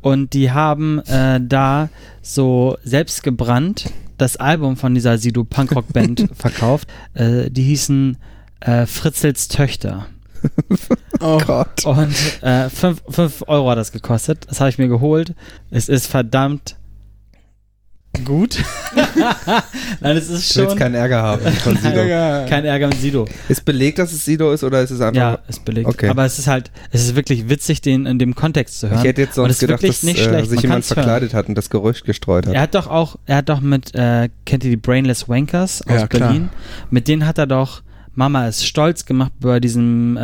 [0.00, 1.90] und die haben äh, da
[2.22, 6.88] so selbst gebrannt das Album von dieser Sido Punkrock-Band verkauft.
[7.12, 8.16] Äh, die hießen
[8.60, 10.06] äh, Fritzels Töchter.
[11.20, 11.84] Oh, Gott.
[11.84, 14.46] Und 5 Euro hat das gekostet.
[14.48, 15.34] Das habe ich mir geholt.
[15.72, 16.77] Es ist verdammt
[18.24, 18.58] gut.
[20.00, 21.82] Nein, es ist Ich will schon jetzt keinen Ärger haben von Nein.
[21.82, 22.00] Sido.
[22.48, 23.26] kein Ärger mit Sido.
[23.48, 25.16] Ist belegt, dass es Sido ist oder ist es einfach.
[25.20, 25.88] Ja, ist belegt.
[25.88, 26.08] Okay.
[26.08, 28.98] Aber es ist halt, es ist wirklich witzig, den in dem Kontext zu hören.
[29.00, 30.94] Ich hätte jetzt sonst gedacht, wirklich dass nicht äh, sich Man jemand kann's hören.
[30.94, 32.54] verkleidet hat und das Gerücht gestreut hat.
[32.54, 35.92] Er hat doch auch, er hat doch mit, äh, kennt ihr die Brainless Wankers aus
[36.00, 36.28] Ja, klar.
[36.30, 36.48] Berlin?
[36.90, 37.82] Mit denen hat er doch
[38.14, 40.20] Mama ist stolz gemacht bei diesem, äh,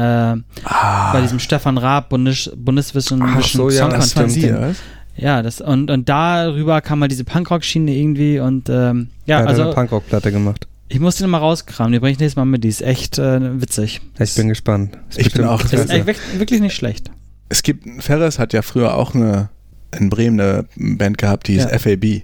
[0.65, 4.81] Ah, bei diesem Stefan Raab Bundes Bundeswissenschaftlichen Ach so, ja, Song Contest.
[5.17, 9.49] Ja, das, und, und darüber kam mal diese Punkrock-Schiene irgendwie und, ähm, ja, er hat
[9.51, 10.67] also, eine Punkrock-Platte gemacht.
[10.89, 13.61] ich muss die nochmal rauskramen, die bringe ich nächstes Mal mit, die ist echt äh,
[13.61, 14.01] witzig.
[14.19, 14.99] Ich bin gespannt.
[15.11, 17.11] Ist Ich bin auch Das ist echt wirklich- wirklich nicht schlecht.
[17.49, 19.51] Es gibt, Ferris hat ja früher auch eine,
[19.97, 21.79] in Bremen eine Band gehabt, die hieß Ja.
[21.79, 22.23] FAB.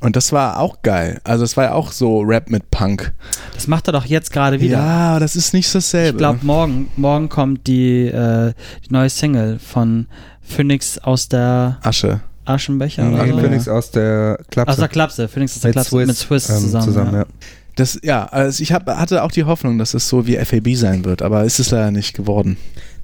[0.00, 1.20] Und das war auch geil.
[1.24, 3.14] Also es war ja auch so Rap mit Punk.
[3.54, 4.78] Das macht er doch jetzt gerade wieder.
[4.78, 6.10] Ja, das ist nicht dasselbe.
[6.16, 8.52] Ich glaube, morgen, morgen kommt die, äh,
[8.86, 10.06] die neue Single von
[10.46, 12.20] Phoenix aus der Asche.
[12.44, 13.04] Aschenbecher.
[13.04, 13.40] Nee, oder so.
[13.40, 14.72] Phoenix aus der Klapse.
[14.72, 15.28] Aus der Klapse.
[15.28, 15.90] Phoenix aus der mit Klapse.
[15.90, 16.84] Swiss, mit Swiss ähm, zusammen.
[16.84, 17.18] zusammen ja.
[17.20, 17.26] ja.
[17.74, 21.04] Das, ja, also ich hab, hatte auch die Hoffnung, dass es so wie FAB sein
[21.04, 22.56] wird, aber ist es leider nicht geworden.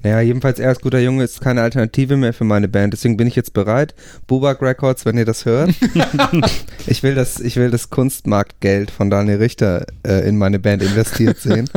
[0.03, 2.91] Naja, jedenfalls erst guter Junge ist keine Alternative mehr für meine Band.
[2.93, 3.95] Deswegen bin ich jetzt bereit.
[4.27, 5.71] Bubak Records, wenn ihr das hört.
[6.87, 11.37] ich will das, ich will das Kunstmarktgeld von Daniel Richter äh, in meine Band investiert
[11.39, 11.69] sehen.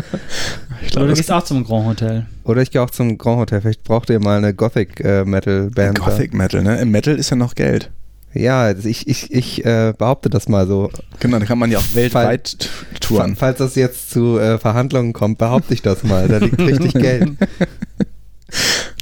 [0.82, 2.26] Ich Oder glaube, du gehst auch zum Grand Hotel.
[2.44, 3.60] Oder ich gehe auch zum Grand Hotel.
[3.60, 6.00] Vielleicht braucht ihr mal eine Gothic äh, Metal Band.
[6.00, 6.80] Gothic Metal, ne?
[6.80, 7.90] Im Metal ist ja noch Geld.
[8.34, 10.90] Ja, also ich, ich, ich äh, behaupte das mal so.
[11.20, 12.68] Genau, da kann man ja auch weltweit t-
[13.00, 13.34] touren.
[13.34, 16.28] Falls das jetzt zu äh, Verhandlungen kommt, behaupte ich das mal.
[16.28, 17.30] Da liegt richtig Geld.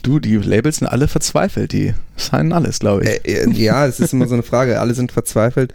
[0.05, 3.09] Du, die Labels sind alle verzweifelt, die signen alles, glaube ich.
[3.27, 4.79] Äh, äh, ja, es ist immer so eine Frage.
[4.79, 5.73] Alle sind verzweifelt.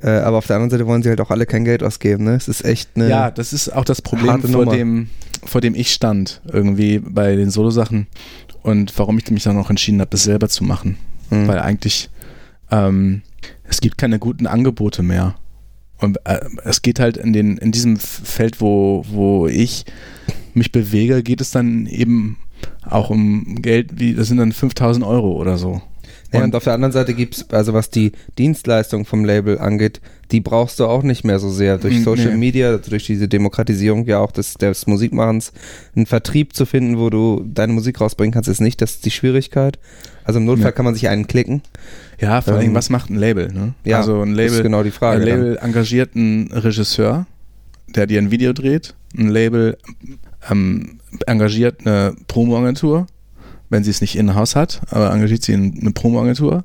[0.00, 2.24] Äh, aber auf der anderen Seite wollen sie halt auch alle kein Geld ausgeben.
[2.24, 2.36] Ne?
[2.36, 3.08] Es ist echt eine.
[3.08, 4.72] ja, das ist auch das Problem, vor Nummer.
[4.72, 5.10] dem,
[5.44, 8.06] vor dem ich stand, irgendwie bei den Solo-Sachen
[8.62, 10.96] und warum ich mich dann auch entschieden habe, das selber zu machen.
[11.30, 11.48] Mhm.
[11.48, 12.08] Weil eigentlich,
[12.70, 13.22] ähm,
[13.64, 15.34] es gibt keine guten Angebote mehr.
[15.98, 19.86] Und äh, es geht halt in, den, in diesem Feld, wo, wo ich
[20.54, 22.38] mich bewege, geht es dann eben
[22.88, 25.80] auch um Geld, wie, das sind dann 5000 Euro oder so.
[26.32, 30.00] Ja, Und- auf der anderen Seite gibt's also was die Dienstleistung vom Label angeht,
[30.32, 31.78] die brauchst du auch nicht mehr so sehr.
[31.78, 32.36] Durch Mm, Social nee.
[32.38, 35.52] Media, durch diese Demokratisierung ja auch des, des Musikmachens,
[35.94, 39.78] einen Vertrieb zu finden, wo du deine Musik rausbringen kannst, ist nicht das die Schwierigkeit.
[40.24, 40.72] Also im Notfall Ja.
[40.72, 41.62] kann man sich einen klicken.
[42.20, 43.52] Ja, vor allem, Ähm, was macht ein Label?
[43.52, 43.74] Ne?
[43.84, 45.20] Ja, also ein das Label, ist genau die Frage.
[45.22, 45.38] ein dann.
[45.38, 47.26] Label engagiert einen Regisseur,
[47.94, 48.94] der dir ein Video dreht.
[49.16, 49.78] Ein Label
[50.50, 53.06] ähm, engagiert eine Promoagentur,
[53.70, 56.62] wenn sie es nicht in-house hat, aber engagiert sie in- eine Promoagentur.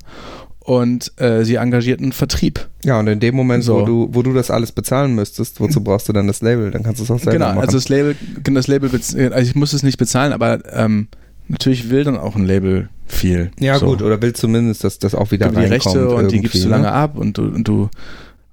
[0.64, 2.68] und äh, sie engagiert einen Vertrieb.
[2.84, 3.80] Ja, und in dem Moment, So.
[3.80, 6.70] wo, du, wo du das alles bezahlen müsstest, wozu brauchst du dann das Label?
[6.70, 7.60] Dann kannst du es auch selber Genau, machen.
[7.62, 8.14] also das Label,
[8.44, 11.08] das Label, also ich muss es nicht bezahlen, aber ähm,
[11.48, 13.50] natürlich will dann auch ein Label viel.
[13.58, 13.86] ja, so.
[13.86, 15.72] gut, oder willst zumindest, dass das auch wieder die reinkommt.
[15.96, 16.92] Rechte und die gibst du lange ne?
[16.92, 17.88] ab und du, und du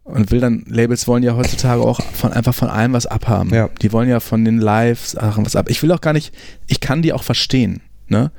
[0.09, 3.53] und will dann, Labels wollen ja heutzutage auch von einfach von allem was abhaben.
[3.53, 3.69] Ja.
[3.81, 5.69] Die wollen ja von den Live-Sachen was ab.
[5.69, 6.33] Ich will auch gar nicht,
[6.67, 8.31] ich kann die auch verstehen, ne?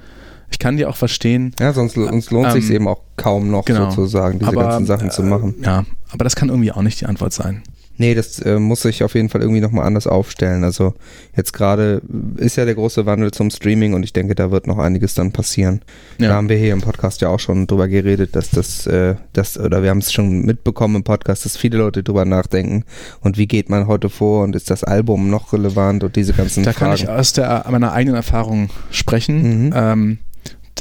[0.53, 1.55] Ich kann die auch verstehen.
[1.61, 3.91] Ja, sonst uns lohnt Ähm, sich eben auch kaum noch genau.
[3.91, 5.55] sozusagen, diese aber, ganzen Sachen zu äh, machen.
[5.63, 7.63] Ja, aber das kann irgendwie auch nicht die Antwort sein.
[8.01, 10.65] Nee, das äh, muss sich auf jeden Fall irgendwie nochmal anders aufstellen.
[10.65, 10.95] Also
[11.37, 12.01] jetzt gerade
[12.39, 15.33] ist ja der große Wandel zum Streaming und ich denke, da wird noch einiges dann
[15.33, 15.83] passieren.
[16.19, 16.33] Da Ja.
[16.33, 19.83] haben wir hier im Podcast ja auch schon drüber geredet, dass das, äh, das oder
[19.83, 22.85] wir haben es schon mitbekommen im Podcast, dass viele Leute drüber nachdenken
[23.21, 26.65] und wie geht man heute vor und ist das Album noch relevant und diese ganzen
[26.65, 26.93] Da Fragen.
[26.93, 29.73] kann ich aus der, meiner eigenen Erfahrung sprechen, Mhm.
[29.77, 30.19] ähm,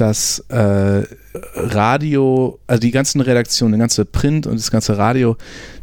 [0.00, 1.02] dass äh,
[1.54, 5.36] Radio, also die ganzen Redaktionen, der ganze Print und das ganze Radio,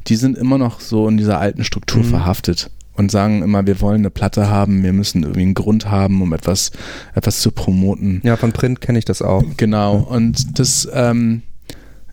[0.08, 2.10] die sind immer noch so in dieser alten Struktur Mhm.
[2.10, 6.21] verhaftet und sagen immer, wir wollen eine Platte haben, wir müssen irgendwie einen Grund haben,
[6.21, 6.71] um etwas,
[7.13, 8.21] etwas zu promoten.
[8.23, 9.43] ja, von Print kenne ich das auch.
[9.58, 11.43] Genau, und das ähm,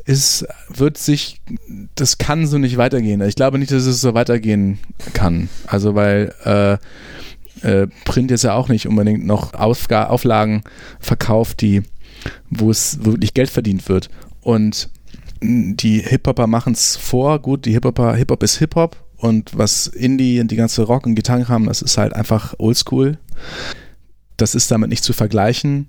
[0.04, 1.40] ist, wird sich,
[1.94, 3.22] das kann so nicht weitergehen.
[3.22, 4.78] Ich glaube nicht, dass es so weitergehen
[5.14, 5.48] kann.
[5.66, 6.76] Also weil äh,
[7.66, 10.62] äh, Print jetzt ja auch nicht unbedingt noch Aufga Auflagen
[11.00, 11.82] verkauft, die,
[12.50, 14.10] wo es wirklich Geld verdient wird.
[14.40, 14.88] Und
[15.42, 17.38] die Hip-Hopper machen es vor.
[17.40, 21.48] Gut, die Hip-Hopper, Hip-Hop ist Hip-Hop und was Indie und die ganze Rock- und Gitarren
[21.48, 23.18] haben, das ist halt einfach oldschool.
[24.37, 25.88] Das ist damit nicht zu vergleichen.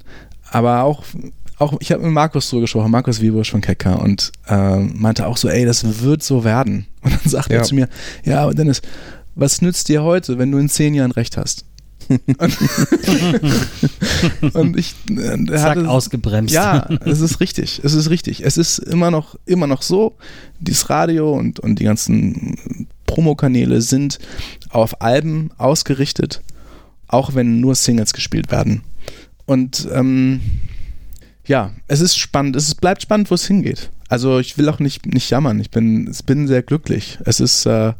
[0.52, 1.04] Aber auch,
[1.58, 5.38] auch ich habe mit Markus drüber gesprochen, Markus Wiebusch von Kecker und äh, meinte auch
[5.38, 6.86] so, ey, das wird so werden.
[7.02, 7.58] Und dann sagt Ja.
[7.58, 7.89] er zu mir,
[8.24, 8.82] ja, aber Dennis,
[9.36, 11.65] was nützt dir heute, wenn du in zehn Jahren recht hast?
[12.10, 12.58] Und,
[14.56, 15.13] und ich äh,
[15.50, 16.54] er Zack, hatte- ausgebremst.
[16.54, 17.82] ja, es ist richtig.
[17.84, 18.44] Es ist richtig.
[18.46, 20.15] Es ist immer noch, immer noch so.
[20.60, 24.20] Dieses Radio und, und die ganzen Promokanäle sind
[24.70, 26.41] auf Alben ausgerichtet,
[27.08, 28.82] auch wenn nur Singles gespielt werden.
[29.46, 30.41] Und ähm,
[31.46, 32.56] ja, es ist spannend.
[32.56, 33.91] Es bleibt spannend, wo es hingeht.
[34.08, 35.60] Also ich will auch nicht, nicht jammern.
[35.60, 37.20] Ich bin, ich bin sehr glücklich.
[37.26, 37.94] Es ist, äh,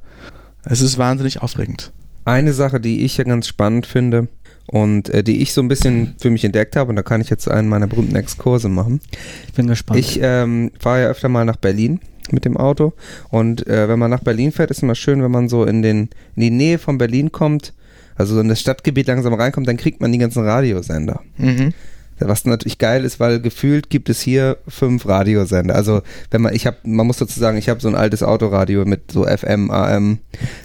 [0.64, 1.92] es ist wahnsinnig aufregend.
[2.26, 4.28] Eine Sache, die ich ja ganz spannend finde
[4.68, 7.30] und äh, die ich so ein bisschen für mich entdeckt habe, und da kann ich
[7.30, 9.00] jetzt einen meiner berühmten Exkurse machen.
[9.48, 10.00] Ich bin gespannt.
[10.00, 12.00] Ich ähm, fahre ja öfter mal nach Berlin
[12.32, 12.94] mit dem Auto
[13.30, 16.10] und äh, wenn man nach Berlin fährt, ist immer schön, wenn man so in, den,
[16.36, 17.74] in die Nähe von Berlin kommt,
[18.16, 21.22] also so in das Stadtgebiet langsam reinkommt, dann kriegt man die ganzen Radiosender.
[21.38, 21.74] Mhm.
[22.20, 25.76] Was natürlich geil ist, weil gefühlt gibt es hier fünf Radiosender.
[25.76, 26.02] Also
[26.32, 29.12] wenn man, ich habe, man muss dazu sagen, ich habe so ein altes Autoradio mit
[29.12, 30.20] so FM, AM.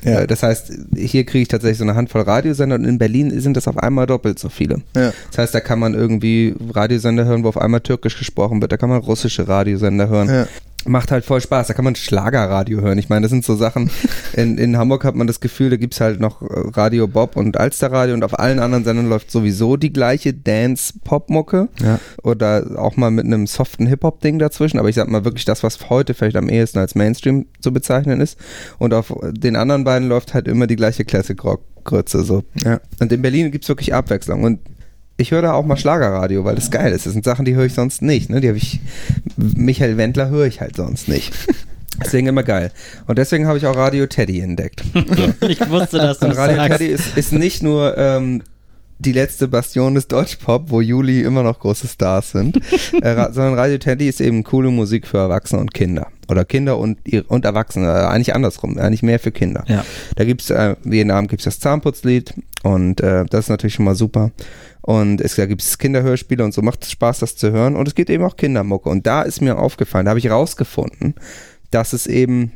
[0.05, 0.21] Ja.
[0.21, 3.57] Äh, Das heißt, hier kriege ich tatsächlich so eine Handvoll Radiosender und in Berlin sind
[3.57, 4.83] das auf einmal doppelt so viele.
[4.95, 5.13] Ja.
[5.31, 8.71] Das heißt, da kann man irgendwie Radiosender hören, wo auf einmal Türkisch gesprochen wird.
[8.73, 10.29] Da kann man russische Radiosender hören.
[10.29, 10.47] Ja.
[10.87, 11.67] Macht halt voll Spaß.
[11.67, 12.99] Da kann man Schlagerradio hören.
[12.99, 13.91] Ich meine, das sind so Sachen.
[14.33, 17.59] In, in Hamburg hat man das Gefühl, da gibt's halt noch äh, Radio Bob und
[17.59, 21.69] Alsterradio und auf allen anderen Sendern läuft sowieso die gleiche Dance-Pop-Mucke.
[21.83, 21.99] Ja.
[22.23, 24.79] Oder auch mal mit einem soften Hip-Hop-Ding dazwischen.
[24.79, 28.21] Aber ich sag mal wirklich das, was heute vielleicht am ehesten als Mainstream zu bezeichnen
[28.21, 28.39] ist.
[28.79, 32.23] Und auf den anderen beiden läuft halt immer die gleiche Classic-Rock-Grütze.
[32.23, 32.45] So.
[32.65, 32.81] Ja.
[33.01, 34.45] Und in Berlin gibt's wirklich Abwechslung.
[34.45, 34.61] Und
[35.21, 37.07] ich höre da auch mal Schlagerradio, weil das geil ist.
[37.07, 38.31] Das sind Sachen, die höre ich sonst nicht.
[38.31, 38.41] Ne?
[38.41, 38.81] Die habe ich.
[39.37, 41.33] Michael Wendler höre ich halt sonst nicht.
[42.03, 42.73] Deswegen immer geil.
[43.09, 44.83] Und deswegen habe ich auch Radio Teddy entdeckt.
[45.47, 46.79] ich wusste, dass du Und Radio sagst.
[46.79, 48.43] Teddy ist, ist nicht nur ähm,
[49.01, 52.57] die letzte Bastion des Deutschpop, wo Juli immer noch große Stars sind,
[53.03, 56.07] äh, sondern Radio Teddy ist eben coole Musik für Erwachsene und Kinder.
[56.29, 57.87] Oder Kinder und, und Erwachsene.
[57.87, 58.79] Äh, Eigentlich andersrum.
[58.79, 59.65] Eigentlich mehr für Kinder.
[59.67, 59.85] Ja.
[60.17, 63.95] Da gibt's äh, jeden Abend gibt's das Zahnputzlied und äh, das ist natürlich schon mal
[63.95, 64.33] super.
[64.83, 67.77] Und es, da gibt's Kinderhörspiele und so macht es Spaß, das zu hören.
[67.77, 68.89] Und es gibt eben auch Kindermucke.
[68.89, 71.15] Und da ist mir aufgefallen, da habe ich rausgefunden,
[71.71, 72.53] dass es eben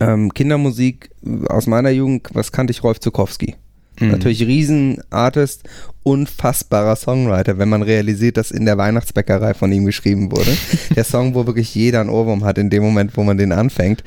[0.00, 1.10] ähm, Kindermusik
[1.48, 3.56] aus meiner Jugend, was kannte ich, Rolf Zukowski.
[4.00, 4.10] Mhm.
[4.10, 5.64] Natürlich Riesenartist,
[6.02, 10.56] unfassbarer Songwriter, wenn man realisiert, dass in der Weihnachtsbäckerei von ihm geschrieben wurde.
[10.96, 14.04] der Song, wo wirklich jeder einen Ohrwurm hat in dem Moment, wo man den anfängt.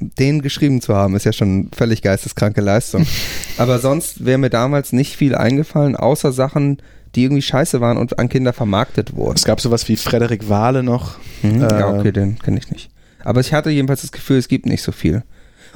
[0.00, 3.06] Den geschrieben zu haben, ist ja schon völlig geisteskranke Leistung.
[3.58, 6.78] Aber sonst wäre mir damals nicht viel eingefallen, außer Sachen,
[7.14, 9.36] die irgendwie scheiße waren und an Kinder vermarktet wurden.
[9.36, 11.16] Es gab sowas wie Frederik Wahle noch.
[11.42, 12.90] Mhm, ja, Äh, okay, den kenne ich nicht.
[13.24, 15.22] Aber ich hatte jedenfalls das Gefühl, es gibt nicht so viel.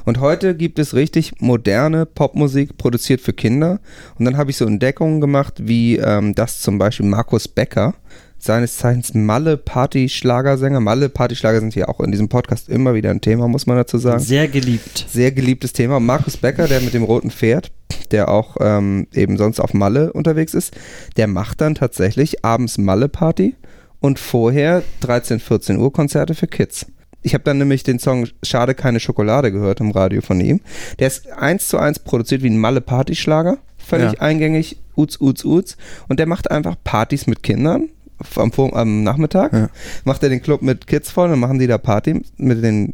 [0.05, 3.79] Und heute gibt es richtig moderne Popmusik, produziert für Kinder.
[4.19, 7.95] Und dann habe ich so Entdeckungen gemacht, wie ähm, das zum Beispiel Markus Becker,
[8.43, 10.79] seines Zeichens Malle Party-Schlagersänger.
[10.81, 13.97] Malle Party-Schlager sind hier auch in diesem Podcast immer wieder ein Thema, muss man dazu
[13.97, 15.05] sagen Sehr geliebt.
[15.09, 15.99] sehr geliebtes Thema.
[15.99, 17.71] Markus Becker, der mit dem roten Pferd,
[18.11, 20.75] der auch ähm, eben sonst auf Malle unterwegs ist,
[21.15, 23.55] der macht dann tatsächlich abends Malle-Party
[24.01, 26.85] und vorher 13, 14 Uhr Konzerte für Kids.
[27.21, 30.59] Ich habe dann nämlich den Song Schade keine Schokolade gehört im Radio von ihm.
[30.99, 33.57] Der ist eins zu eins produziert wie ein Malle-Partyschlager.
[33.77, 34.19] Völlig Ja.
[34.19, 35.77] eingängig, uz, uz, uz.
[36.09, 37.87] Und der macht einfach Partys mit Kindern
[38.35, 39.53] am, am Nachmittag.
[39.53, 39.69] Ja.
[40.03, 42.93] Macht er den Club mit Kids voll und machen die da Party mit den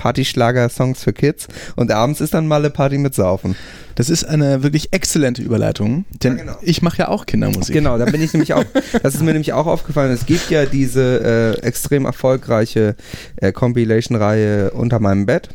[0.00, 1.46] Partyschlager-Songs für Kids.
[1.76, 3.54] Und abends ist dann Malle-Party mit Saufen.
[3.96, 6.56] Das ist eine wirklich exzellente Überleitung, denn Ja, genau.
[6.62, 7.74] ich mache ja auch Kindermusik.
[7.74, 8.64] Genau, da bin ich nämlich auch,
[9.02, 10.10] das ist mir nämlich auch aufgefallen.
[10.10, 12.96] Es gibt ja diese äh, extrem erfolgreiche
[13.36, 15.50] äh, Compilation-Reihe Unter meinem Bett,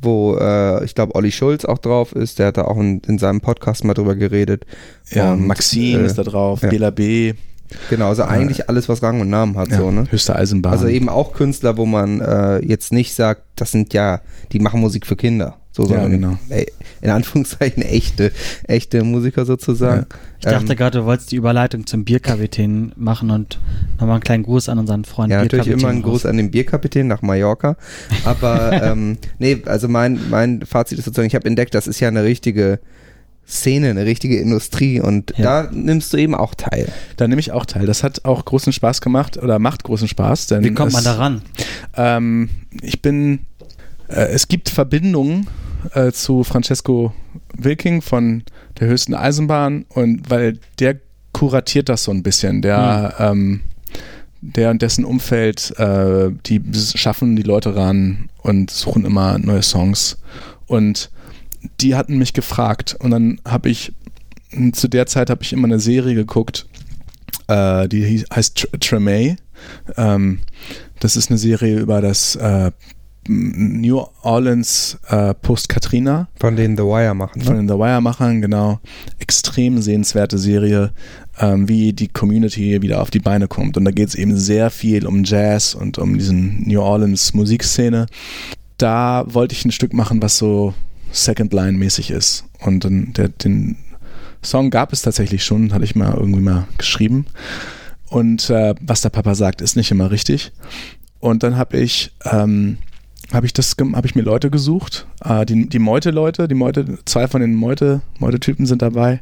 [0.00, 2.38] wo äh, ich glaube Olli Schulz auch drauf ist.
[2.38, 4.64] Der hat da auch in, in seinem Podcast mal drüber geredet.
[5.10, 6.68] Ja, Und, Maxine äh, ist da drauf, ja.
[6.68, 7.34] Bela B,
[7.90, 10.06] Genau, also eigentlich alles, was Rang und Namen hat, ja, so, ne?
[10.10, 10.72] höchste Eisenbahn.
[10.72, 14.20] Also eben auch Künstler, wo man äh, jetzt nicht sagt, das sind ja,
[14.52, 15.56] die machen Musik für Kinder.
[15.70, 16.38] So, Ja, sondern, genau.
[16.48, 16.66] äh,
[17.02, 18.32] in Anführungszeichen echte,
[18.66, 20.06] echte Musiker sozusagen.
[20.40, 23.60] Ich dachte Ähm, gerade, du wolltest die Überleitung zum Bierkapitän machen und
[23.94, 27.06] nochmal einen kleinen Gruß an unseren Freund Ja, natürlich immer ein Gruß an den Bierkapitän
[27.06, 27.76] nach Mallorca.
[28.24, 32.08] Aber ähm, nee, also mein, mein Fazit ist sozusagen, ich habe entdeckt, das ist ja
[32.08, 32.80] eine richtige
[33.48, 35.62] Szene, eine richtige Industrie und Ja.
[35.64, 36.92] da nimmst du eben auch teil.
[37.16, 37.86] da nehme ich auch teil.
[37.86, 40.48] Das hat auch großen Spaß gemacht oder macht großen Spaß.
[40.48, 41.42] Denn Wie kommt man es, da ran?
[41.96, 42.50] Ähm,
[42.82, 43.40] ich bin,
[44.08, 45.46] äh, es gibt Verbindungen
[45.94, 47.14] äh, zu Francesco
[47.56, 48.42] Wilking von
[48.78, 50.96] der höchsten Eisenbahn und weil der
[51.32, 53.60] kuratiert das so ein bisschen, der, ähm,
[54.40, 56.60] der und dessen Umfeld, äh, die
[56.94, 60.18] schaffen die Leute ran und suchen immer neue Songs
[60.66, 61.10] und
[61.80, 63.92] die hatten mich gefragt und dann habe ich
[64.72, 66.66] zu der Zeit habe ich immer eine Serie geguckt,
[67.48, 69.36] äh, die heißt Tr Tremay.
[69.96, 70.38] Ähm,
[71.00, 72.70] das ist eine Serie über das äh,
[73.28, 77.42] New Orleans äh, Post-Katrina Von denen The Wire machen.
[77.42, 77.62] von Ne?
[77.62, 78.80] den The Wire-Machern, genau.
[79.18, 80.92] Extrem sehenswerte Serie,
[81.38, 83.76] ähm, wie die Community wieder auf die Beine kommt.
[83.76, 88.06] Und da geht es eben sehr viel um Jazz und um diesen New Orleans Musikszene.
[88.78, 90.72] Da wollte ich ein Stück machen, was so
[91.10, 92.44] Second Line-mäßig ist.
[92.60, 93.76] Und dann der, den
[94.42, 97.26] Song gab es tatsächlich schon, hatte ich mal irgendwie mal geschrieben.
[98.08, 100.52] Und äh, was der Papa sagt, ist nicht immer richtig.
[101.20, 102.78] Und dann habe ich ähm,
[103.32, 107.28] habe ich das habe ich mir Leute gesucht, äh, die, die Meute-Leute, die Meute, zwei
[107.28, 109.20] von den Meute, Meute-Typen sind dabei.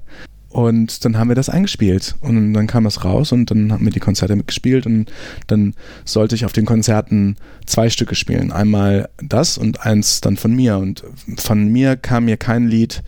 [0.56, 3.92] Und dann haben wir das eingespielt und dann kam das raus und dann haben wir
[3.92, 5.12] die Konzerte mitgespielt und
[5.48, 5.74] dann
[6.06, 8.52] sollte ich auf den Konzerten zwei Stücke spielen.
[8.52, 10.78] Einmal das und eins dann von mir.
[10.78, 11.04] Und
[11.36, 13.02] von mir kam mir kein Lied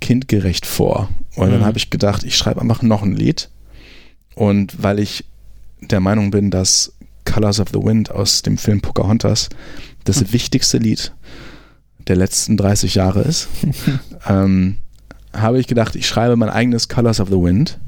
[0.00, 1.08] kindgerecht vor.
[1.34, 1.64] Und dann Mhm.
[1.64, 3.50] habe ich gedacht, ich schreibe einfach noch ein Lied.
[4.36, 5.24] Und weil ich
[5.80, 6.92] der Meinung bin, dass
[7.24, 9.48] Colors of the Wind aus dem Film Pocahontas
[10.04, 10.32] das Hm.
[10.32, 11.12] wichtigste Lied
[12.06, 13.48] der letzten 30 Jahre ist,
[14.28, 14.76] ähm,
[15.40, 17.78] habe ich gedacht, ich schreibe mein eigenes Colors of the Wind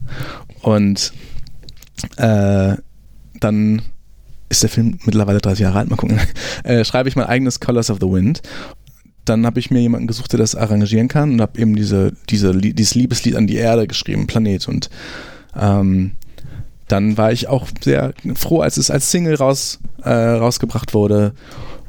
[0.62, 1.12] und
[2.16, 2.76] äh,
[3.40, 3.82] dann
[4.48, 6.20] ist der Film mittlerweile 30 Jahre alt, mal gucken,
[6.64, 8.42] äh, schreibe ich mein eigenes Colors of the Wind.
[9.24, 12.56] Dann habe ich mir jemanden gesucht, der das arrangieren kann und habe eben diese, diese,
[12.56, 14.66] dieses Liebeslied an die Erde geschrieben, Planet.
[14.68, 14.88] Und
[15.54, 16.12] ähm,
[16.88, 21.34] dann war ich auch sehr froh, als es als Single raus, äh, rausgebracht wurde.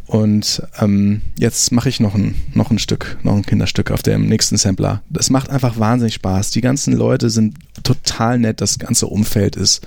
[0.10, 4.26] Und ähm, jetzt mache ich noch ein, noch ein Stück, noch ein Kinderstück auf dem
[4.26, 5.04] nächsten Sampler.
[5.12, 6.50] Das macht einfach wahnsinnig Spaß.
[6.50, 9.86] Die ganzen Leute sind total nett, das ganze Umfeld ist.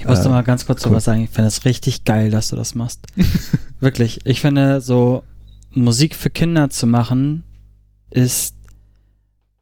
[0.00, 0.90] Ich muss Äh, mal ganz kurz cool.
[0.90, 1.22] so was sagen.
[1.22, 3.06] Ich finde es richtig geil, dass du das machst.
[3.78, 4.18] Wirklich.
[4.24, 5.22] Ich finde, so
[5.70, 7.44] Musik für Kinder zu machen,
[8.10, 8.56] ist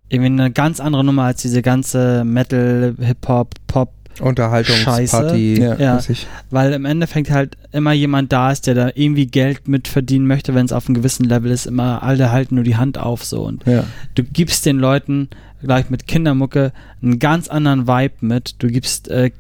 [0.09, 5.57] irgendwie eine ganz andere Nummer als diese ganze Metal, Hip-Hop, Pop, Unterhaltungsparty.
[5.57, 5.77] Scheiße.
[5.83, 5.95] Ja.
[5.95, 6.27] mäßig.
[6.51, 10.55] weil im Endeffekt halt immer jemand da ist, der da irgendwie Geld mit verdienen möchte,
[10.55, 11.67] wenn es auf einem gewissen Level ist.
[11.67, 13.85] Immer alle halten nur die Hand auf so und Ja.
[14.15, 15.29] du gibst den Leuten
[15.63, 18.55] gleich mit Kindermucke einen ganz anderen Vibe mit.
[18.63, 19.31] Du gibst äh,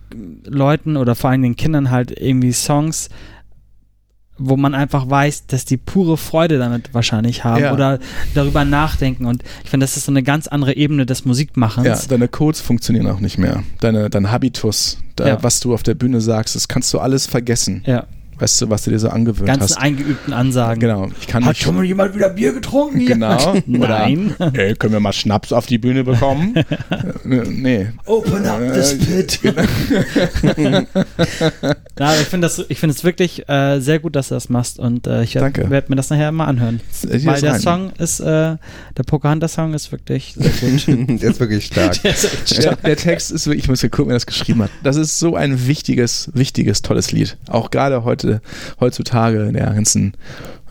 [0.44, 3.08] Leuten oder vor allem den Kindern halt irgendwie Songs,
[4.42, 7.72] wo man einfach weiß, dass die pure Freude damit wahrscheinlich haben Ja.
[7.74, 7.98] oder
[8.34, 9.26] darüber nachdenken.
[9.26, 11.86] Und ich finde, das ist so eine ganz andere Ebene des Musikmachens.
[11.86, 13.62] Ja, deine Codes funktionieren auch nicht mehr.
[13.80, 15.42] Deine, dein Habitus, da, Ja.
[15.42, 17.82] was du auf der Bühne sagst, das kannst du alles vergessen.
[17.86, 18.06] Ja,
[18.40, 19.76] Weißt du, was du dir so angewöhnt ganz hast.
[19.76, 20.80] eingeübten Ansagen.
[20.80, 22.98] Genau, ich kann Hat schon mal jemand wieder Bier getrunken?
[22.98, 23.08] hier?
[23.10, 23.54] Genau.
[23.66, 24.34] Nein.
[24.38, 26.54] Oder, ey, können wir mal Schnaps auf die Bühne bekommen?
[26.90, 27.88] Äh, nee.
[28.06, 29.38] Open up this pit.
[30.42, 30.86] Na,
[31.98, 34.78] aber ich finde das, ich finde es wirklich äh, sehr gut, dass du das machst
[34.78, 35.60] und äh, ich Danke.
[35.62, 36.80] werde werd mir das nachher mal anhören.
[37.02, 37.60] Hier Weil ist der rein.
[37.60, 40.86] Song ist, äh, der Pocahontas-Song ist wirklich sehr gut.
[41.22, 42.00] Der ist wirklich stark.
[42.02, 42.82] der ist echt Der, stark.
[42.82, 44.70] der Text ist wirklich, ich muss ja gucken, wer das geschrieben hat.
[44.82, 47.36] Das ist so ein wichtiges, wichtiges, tolles Lied.
[47.48, 48.29] Auch gerade heute,
[48.80, 50.14] heutzutage in der ganzen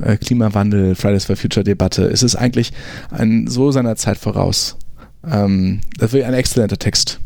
[0.01, 2.71] äh, Klimawandel, Fridays for Future Debatte, ist es eigentlich
[3.11, 4.77] ein, so seiner Zeit voraus.
[5.29, 7.19] Ähm, das ist wirklich ein exzellenter Text.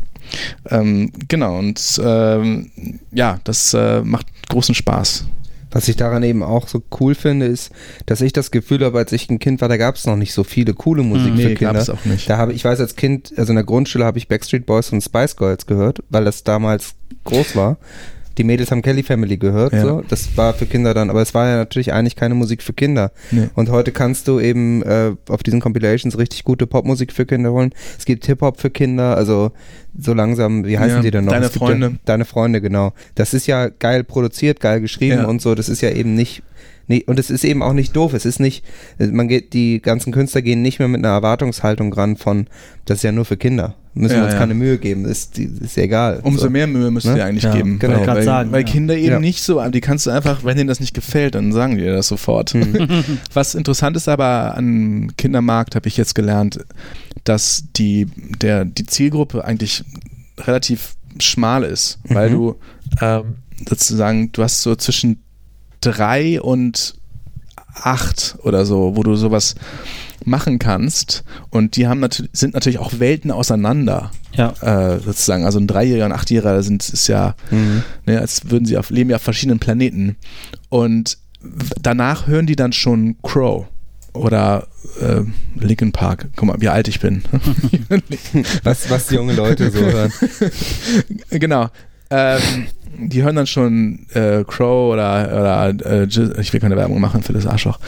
[0.70, 2.70] Ähm, genau, und ähm,
[3.12, 5.26] ja, das äh, macht großen Spaß.
[5.70, 7.72] Was ich daran eben auch so cool finde, ist,
[8.06, 10.32] dass ich das Gefühl habe, als ich ein Kind war, da gab es noch nicht
[10.32, 11.72] so viele coole Musik Hm, Nee, für Kinder.
[11.74, 12.30] gab's auch nicht.
[12.30, 15.00] Da habe ich weiß als Kind, also in der Grundschule habe ich Backstreet Boys und
[15.02, 17.76] Spice Girls gehört, weil das damals groß war.
[18.38, 19.82] Die Mädels haben Kelly Family gehört, Ja.
[19.82, 20.02] so.
[20.08, 23.12] Das war für Kinder dann, aber es war ja natürlich eigentlich keine Musik für Kinder.
[23.30, 23.48] Nee.
[23.54, 27.70] Und heute kannst du eben äh, auf diesen Compilations richtig gute Popmusik für Kinder holen.
[27.98, 29.52] Es gibt Hip-Hop für Kinder, also
[29.96, 31.32] so langsam, wie heißen Ja, die denn noch?
[31.32, 31.86] Deine Freunde.
[31.88, 32.92] Ja, deine Freunde, genau.
[33.14, 35.54] Das ist ja geil produziert, geil geschrieben und so.
[35.54, 36.42] Das ist ja eben nicht,
[36.86, 38.14] nee, und es ist eben auch nicht doof.
[38.14, 38.64] Es ist nicht,
[38.98, 42.46] man geht, die ganzen Künstler gehen nicht mehr mit einer Erwartungshaltung ran von,
[42.84, 43.74] das ist ja nur für Kinder.
[43.96, 44.38] Müssen Ja, wir uns ja.
[44.40, 45.04] keine Mühe geben.
[45.04, 46.18] Ist, ist egal.
[46.24, 46.50] Umso so.
[46.50, 47.16] mehr Mühe müsst Ne?
[47.18, 47.78] ihr eigentlich Ja, geben.
[47.78, 48.04] genau.
[48.04, 48.66] Weil, sagen, weil ja.
[48.72, 49.20] Kinder eben Ja.
[49.20, 51.92] nicht so, die kannst du einfach, wenn denen das nicht gefällt, dann sagen die dir
[51.92, 52.54] das sofort.
[52.54, 52.88] Mhm.
[53.32, 56.58] Was interessant ist aber am Kindermarkt, habe ich jetzt gelernt,
[57.22, 58.06] dass die,
[58.42, 59.84] der, die Zielgruppe eigentlich
[60.40, 62.34] relativ schmal ist, weil Mhm.
[62.34, 62.54] du
[63.00, 63.22] ähm,
[63.68, 65.22] sozusagen, du hast so zwischen
[65.92, 66.94] drei und
[67.74, 69.54] acht oder so, wo du sowas
[70.24, 74.52] machen kannst und die haben natürlich, sind natürlich auch Welten auseinander Ja.
[74.62, 75.44] äh, sozusagen.
[75.44, 77.82] Also ein Dreijähriger und ein Achtjähriger sind ist ja, Mhm.
[78.06, 80.16] ne, als würden sie auf leben ja auf verschiedenen Planeten.
[80.70, 81.18] Und
[81.82, 83.66] danach hören die dann schon Crow
[84.14, 84.68] oder
[85.00, 85.22] äh,
[85.60, 86.28] Linkin Park.
[86.36, 87.24] Guck mal, wie alt ich bin.
[88.62, 90.12] Was, was junge Leute so hören.
[91.30, 91.68] genau.
[92.10, 92.40] Ähm,
[92.98, 96.04] die hören dann schon äh, Crow oder, oder äh,
[96.40, 97.78] ich will keine Werbung machen für das Arschloch.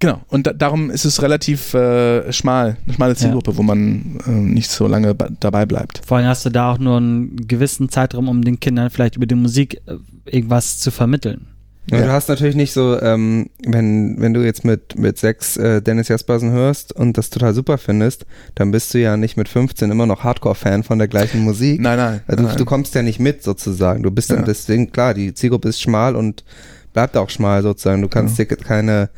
[0.00, 4.30] Genau, und da, darum ist es relativ äh, schmal, eine schmale Zielgruppe, wo man äh,
[4.30, 6.00] nicht so lange dabei bleibt.
[6.06, 9.26] Vor allem hast du da auch nur einen gewissen Zeitraum, um den Kindern vielleicht über
[9.26, 11.48] die Musik äh, irgendwas zu vermitteln.
[11.86, 11.98] Ja.
[11.98, 12.04] Ja.
[12.06, 16.08] Du hast natürlich nicht so, ähm, wenn, wenn du jetzt mit, mit sechs äh, Dennis
[16.08, 20.06] Jaspersen hörst und das total super findest, dann bist du ja nicht mit 15 immer
[20.06, 21.80] noch Hardcore-Fan von der gleichen Musik.
[21.80, 22.20] Nein, nein.
[22.26, 22.56] Also nein.
[22.56, 24.02] du kommst ja nicht mit sozusagen.
[24.02, 24.44] Du bist dann Ja.
[24.44, 26.44] deswegen, klar, die Zielgruppe ist schmal und
[26.92, 28.02] bleibt auch schmal sozusagen.
[28.02, 29.10] Du kannst dir keine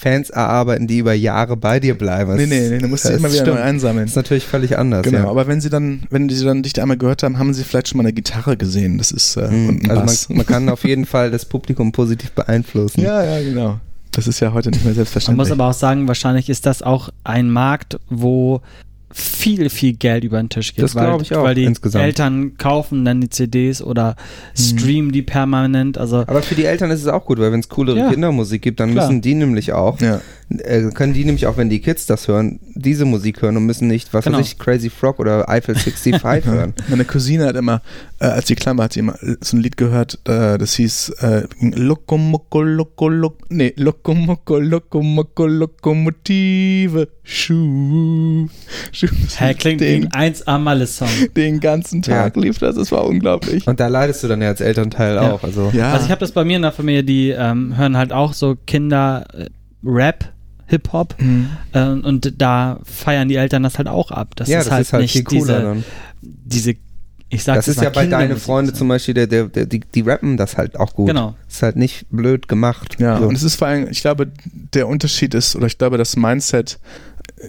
[0.00, 2.34] Fans erarbeiten, die über Jahre bei dir bleiben.
[2.36, 4.04] Nee, nee, nee, du musst dich immer wieder neu einsammeln.
[4.06, 5.02] Das ist natürlich völlig anders.
[5.04, 5.28] Genau, ja.
[5.28, 7.98] aber wenn sie dann, wenn sie dann dich einmal gehört haben, haben sie vielleicht schon
[7.98, 8.96] mal eine Gitarre gesehen.
[8.98, 9.68] Das ist äh, Mhm.
[9.68, 10.28] und ein Also Bass.
[10.30, 13.02] man, man kann auf jeden Fall das Publikum positiv beeinflussen.
[13.02, 13.78] ja, ja, genau.
[14.12, 15.36] Das ist ja heute nicht mehr Man selbstverständlich.
[15.48, 18.60] muss aber auch sagen, wahrscheinlich ist das auch ein Markt, wo
[19.12, 20.84] viel, viel Geld über den Tisch geht.
[20.84, 22.04] Das weil, glaube ich auch, Weil die insgesamt.
[22.04, 24.14] Eltern kaufen dann die CDs oder
[24.56, 25.98] streamen die permanent.
[25.98, 28.10] Also Aber für die Eltern ist es auch gut, weil wenn es coolere Ja.
[28.10, 29.06] Kindermusik gibt, dann Klar.
[29.08, 30.20] müssen die nämlich auch, ja.
[30.50, 33.88] äh, können die nämlich auch, wenn die Kids das hören, diese Musik hören und müssen
[33.88, 34.38] nicht, was Genau.
[34.38, 36.74] weiß ich, Crazy Frog oder Eiffel 65 hören.
[36.88, 37.82] Meine Cousine hat immer,
[38.20, 41.42] äh, als die Klammer hat sie immer so ein Lied gehört, äh, das hieß äh,
[41.60, 48.48] Lokomoko, Loko, Lok, nee, Lokomoko, Lokomoko, Lokomotive, Schuh.
[49.36, 51.08] Hä, klingt wie den, ein 1A Malle-Song.
[51.36, 53.66] den ganzen Tag lief das, das war unglaublich.
[53.66, 55.32] Und da leidest du dann ja als Elternteil Ja.
[55.32, 55.42] auch.
[55.42, 58.12] Also Ja, Also ich habe das bei mir in der Familie, die ähm, hören halt
[58.12, 59.46] auch so Kinder äh,
[59.84, 60.24] Rap,
[60.66, 61.48] Hip-Hop Mhm.
[61.72, 64.34] äh, und da feiern die Eltern das halt auch ab.
[64.36, 65.84] Das ja, ist das halt ist halt nicht viel cooler diese, dann.
[66.22, 66.74] diese,
[67.32, 68.78] ich sag Das ist ja bei deine Kindermusik Freunde so.
[68.78, 71.06] zum Beispiel, der, der, der, die, die rappen das halt auch gut.
[71.08, 71.34] Genau.
[71.48, 72.96] Ist halt nicht blöd gemacht.
[72.98, 73.26] Ja, so.
[73.28, 74.28] und es ist vor allem, ich glaube,
[74.74, 76.78] der Unterschied ist, oder ich glaube, das Mindset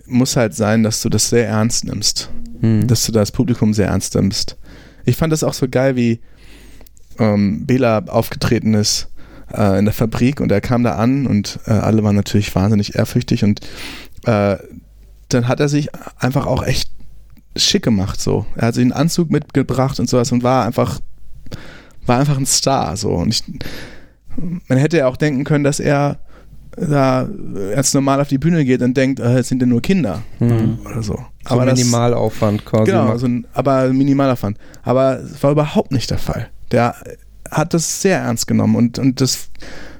[0.05, 2.29] muss halt sein, dass du das sehr ernst nimmst.
[2.61, 2.87] Hm.
[2.87, 4.57] Dass du das Publikum sehr ernst nimmst.
[5.05, 6.19] Ich fand das auch so geil, wie
[7.19, 9.09] ähm, Bela aufgetreten ist
[9.53, 12.95] äh, in der Fabrik und er kam da an und äh, alle waren natürlich wahnsinnig
[12.95, 13.61] ehrfürchtig und
[14.25, 14.57] äh,
[15.29, 16.91] dann hat er sich einfach auch echt
[17.55, 18.45] schick gemacht so.
[18.55, 20.99] Er hat sich einen Anzug mitgebracht und sowas und war einfach
[22.05, 23.43] war einfach ein Star so und ich
[24.67, 26.19] man hätte ja auch denken können, dass er
[26.77, 27.27] da
[27.75, 30.79] ganz normal auf die Bühne geht und denkt, äh, es sind ja nur Kinder Hm.
[30.85, 31.13] oder so.
[31.13, 31.19] So
[31.55, 32.91] Aber das, Minimalaufwand quasi.
[32.91, 33.19] genau, macht.
[33.19, 34.57] so ein, aber Minimalaufwand.
[34.83, 36.49] Aber es war überhaupt nicht der Fall.
[36.71, 36.95] Der
[37.49, 39.49] hat das sehr ernst genommen und, und das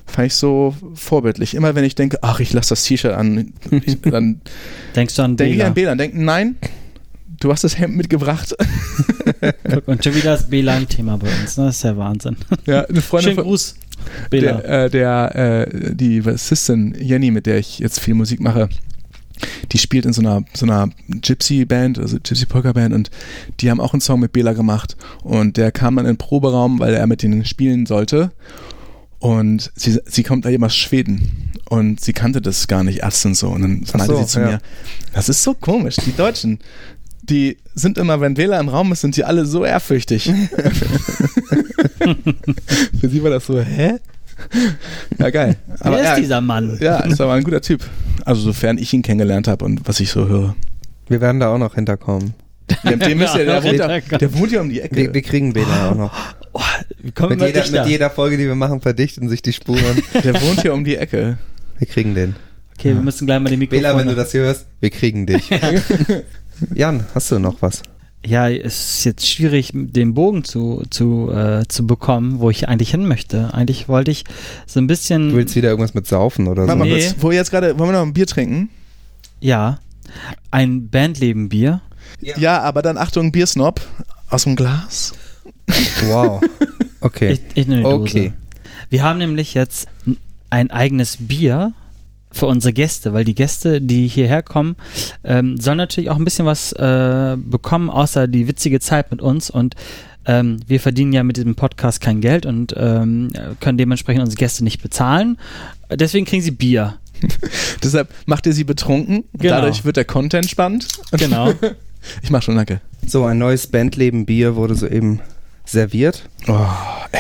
[0.06, 1.56] fand ich so vorbildlich.
[1.56, 4.42] Immer wenn ich denke, ach, ich lasse das T-Shirt an, ich, dann
[4.96, 5.68] Denkst du an denke ich Bela?
[5.68, 6.56] an Bela und denke, nein,
[7.42, 8.56] du hast das Hemd mitgebracht.
[9.70, 11.58] Guck, Und schon wieder das Bela ein Thema bei uns.
[11.58, 11.66] Ne?
[11.66, 12.38] Das ist ja Wahnsinn.
[12.66, 13.76] ja, eine Freundin Schönen von, Gruß,
[14.30, 14.54] Bela.
[14.54, 18.70] der, äh, der äh, die Bassistin Jenny, mit der ich jetzt viel Musik mache,
[19.72, 23.10] die spielt in so einer so einer Gypsy Band, also Gypsy Polka Band und
[23.60, 26.80] die haben auch einen Song mit Bela gemacht und der kam dann in den Proberaum,
[26.80, 28.32] weil er mit denen spielen sollte
[29.20, 33.26] und sie, sie kommt da eben aus Schweden und sie kannte das gar nicht erst
[33.26, 34.48] und so und dann meinte so, sie zu ja.
[34.48, 34.62] mir,
[35.14, 36.60] das ist so komisch, die Deutschen,
[37.24, 40.26] die sind immer, wenn Bela im Raum ist, sind die alle so ehrfürchtig.
[43.00, 43.98] Für sie war das so, hä?
[45.20, 45.56] Ja, geil.
[45.84, 46.78] Wer ist ja, dieser Mann?
[46.82, 47.84] Ja, ist aber ein guter Typ.
[48.26, 50.56] Also sofern ich ihn kennengelernt habe und was ich so höre.
[51.08, 52.34] Wir werden da auch noch hinterkommen.
[52.84, 55.14] Dem, dem müsst ihr, der, Ja, wohnt ja, der wohnt ja um die Wir, Ecke.
[55.14, 56.14] wir kriegen Bela auch noch.
[56.54, 56.62] Oh,
[57.02, 60.02] wir kommen Mit jeder, mit jeder Folge, die wir machen, verdichten sich die Spuren.
[60.24, 61.38] Der wohnt hier um die Ecke.
[61.78, 62.36] Wir kriegen den.
[62.78, 63.84] Okay, wir müssen gleich mal den Mikrofon.
[63.84, 65.50] Bela, wenn du das hier hörst, wir kriegen dich.
[66.74, 67.82] Jan, hast du noch was?
[68.24, 72.92] Ja, es ist jetzt schwierig, den Bogen zu, zu, äh, zu bekommen, wo ich eigentlich
[72.92, 73.52] hin möchte.
[73.54, 74.26] Eigentlich wollte ich
[74.68, 75.30] so ein bisschen.
[75.30, 76.68] Du willst wieder irgendwas mit saufen oder so?
[76.68, 77.02] Warte mal Nee.
[77.02, 78.70] kurz, wo wir jetzt gerade, wollen wir noch ein Bier trinken?
[79.40, 79.80] Ja.
[80.52, 81.82] Ein Bandleben-Bier.
[82.22, 83.82] Ja, aber dann Achtung, Biersnob
[84.30, 85.14] aus dem Glas.
[86.06, 86.42] Wow.
[87.00, 87.32] Okay.
[87.32, 88.02] Ich, ich nehme die Dose.
[88.04, 88.34] Okay.
[88.90, 89.88] Wir haben nämlich jetzt
[90.52, 91.74] ein eigenes Bier
[92.32, 94.76] für unsere Gäste, weil die Gäste, die hierher kommen,
[95.24, 99.50] ähm, sollen natürlich auch ein bisschen was äh, bekommen, außer die witzige Zeit mit uns.
[99.50, 99.76] Und
[100.26, 104.64] ähm, wir verdienen ja mit diesem Podcast kein Geld und ähm, können dementsprechend unsere Gäste
[104.64, 105.38] nicht bezahlen.
[105.90, 106.96] Deswegen kriegen sie Bier.
[107.84, 109.26] Deshalb macht ihr sie betrunken.
[109.34, 109.56] Genau.
[109.56, 110.88] Dadurch wird der Content spannend.
[111.12, 111.54] Genau.
[112.24, 112.82] Ich mach schon, danke.
[113.06, 115.20] So, ein neues Bandleben-Bier wurde soeben
[115.66, 116.66] serviert Oh,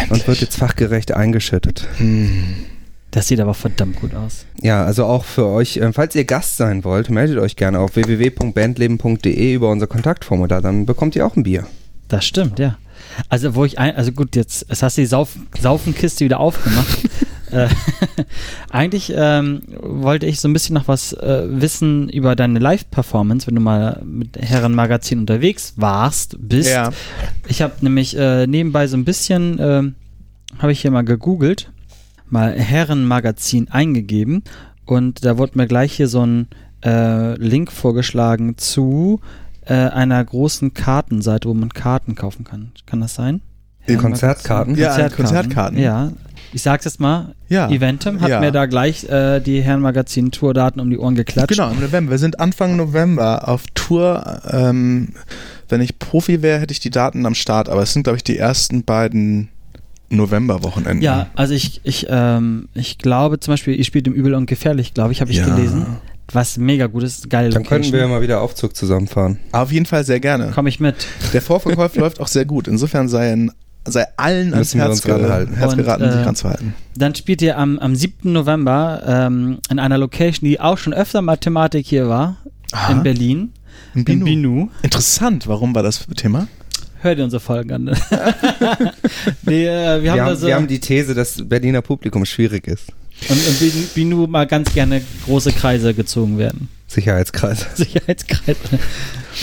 [0.09, 1.87] und wird jetzt fachgerecht eingeschüttet.
[1.97, 2.55] Hm.
[3.11, 4.45] Das sieht aber verdammt gut aus.
[4.61, 7.97] Ja, also auch für euch, äh, falls ihr Gast sein wollt, meldet euch gerne auf
[7.97, 11.67] www.bandleben.de über unser Kontaktformular, dann bekommt ihr auch ein Bier.
[12.07, 12.77] Das stimmt, ja.
[13.27, 17.09] Also wo ich ein, also gut, jetzt, jetzt hast du die Sauf, Saufenkiste wieder aufgemacht.
[17.51, 17.67] äh,
[18.69, 23.55] eigentlich ähm, wollte ich so ein bisschen noch was äh, wissen über deine Live-Performance, wenn
[23.55, 26.69] du mal mit Herrenmagazin unterwegs warst, bist.
[26.69, 26.91] Ja.
[27.47, 29.95] Ich habe nämlich äh, nebenbei so ein bisschen, ähm,
[30.59, 31.69] habe ich hier mal gegoogelt,
[32.31, 34.43] mal Herrenmagazin eingegeben
[34.85, 36.47] und da wurde mir gleich hier so ein
[36.83, 39.19] äh, Link vorgeschlagen zu
[39.65, 42.71] äh, einer großen Kartenseite, wo man Karten kaufen kann.
[42.85, 43.41] Kann das sein?
[43.87, 44.75] Die Konzertkarten?
[44.75, 45.77] Ja, Konzertkarten.
[45.79, 46.11] Ja.
[46.53, 47.69] Ich sag's jetzt mal, Ja.
[47.69, 48.39] Eventum hat Ja.
[48.39, 51.49] mir da gleich äh, die Herrenmagazin-Tourdaten um die Ohren geklatscht.
[51.49, 52.11] Genau, im November.
[52.11, 54.41] Wir sind Anfang November auf Tour.
[54.51, 55.13] Ähm,
[55.69, 58.23] wenn ich Profi wäre, hätte ich die Daten am Start, aber es sind, glaube ich,
[58.23, 59.49] die ersten beiden
[60.11, 61.01] Novemberwochenenden.
[61.01, 64.93] Ja, also ich, ich, ähm, ich glaube zum Beispiel, ihr spielt im Übel und Gefährlich,
[64.93, 65.45] glaube ich, habe ich Ja.
[65.53, 65.85] gelesen.
[66.33, 67.93] Was mega gut ist, geile Dann könnten Location.
[67.93, 69.37] wir ja mal wieder Aufzug zusammenfahren.
[69.51, 70.51] Auf jeden Fall sehr gerne.
[70.51, 70.95] Komme ich mit.
[71.33, 72.69] Der Vorverkauf läuft auch sehr gut.
[72.69, 73.51] Insofern sei, ein,
[73.85, 75.55] sei allen ans wir Herz, uns ranhalten.
[75.55, 76.73] Herz Und, geraten, äh, sich ranzuhalten.
[76.95, 78.31] Dann spielt ihr am, am 7.
[78.31, 82.37] November ähm, in einer Location, die auch schon öfter mal Thematik hier war,
[82.71, 82.93] Aha.
[82.93, 83.51] in Berlin,
[83.93, 84.23] In in Binu.
[84.25, 84.69] Binu.
[84.83, 86.47] Interessant, warum war das Thema?
[87.01, 87.85] Hört ihr unsere Folgen an?
[89.43, 92.89] nee, äh, wir, Wir haben so, wir haben die These, dass Berliner Publikum schwierig ist.
[93.29, 96.69] und Bin- Binu mal ganz gerne große Kreise gezogen werden.
[96.87, 97.65] Sicherheitskreis.
[97.75, 98.59] Sicherheitskreise.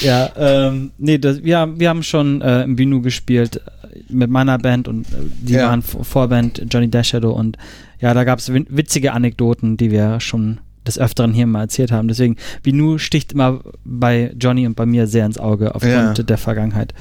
[0.03, 4.31] ja, ähm, nee, das, wir, haben- wir haben schon äh, im Binu gespielt äh, mit
[4.31, 5.69] meiner Band und äh, die Ja.
[5.69, 7.57] waren Vor- Vorband Johnny Dash Shadow und
[8.01, 12.07] ja, da gab es witzige Anekdoten, die wir schon des Öfteren hier mal erzählt haben.
[12.09, 16.25] Deswegen, Binu sticht immer bei Johnny und bei mir sehr ins Auge aufgrund Ja.
[16.25, 16.95] der Vergangenheit.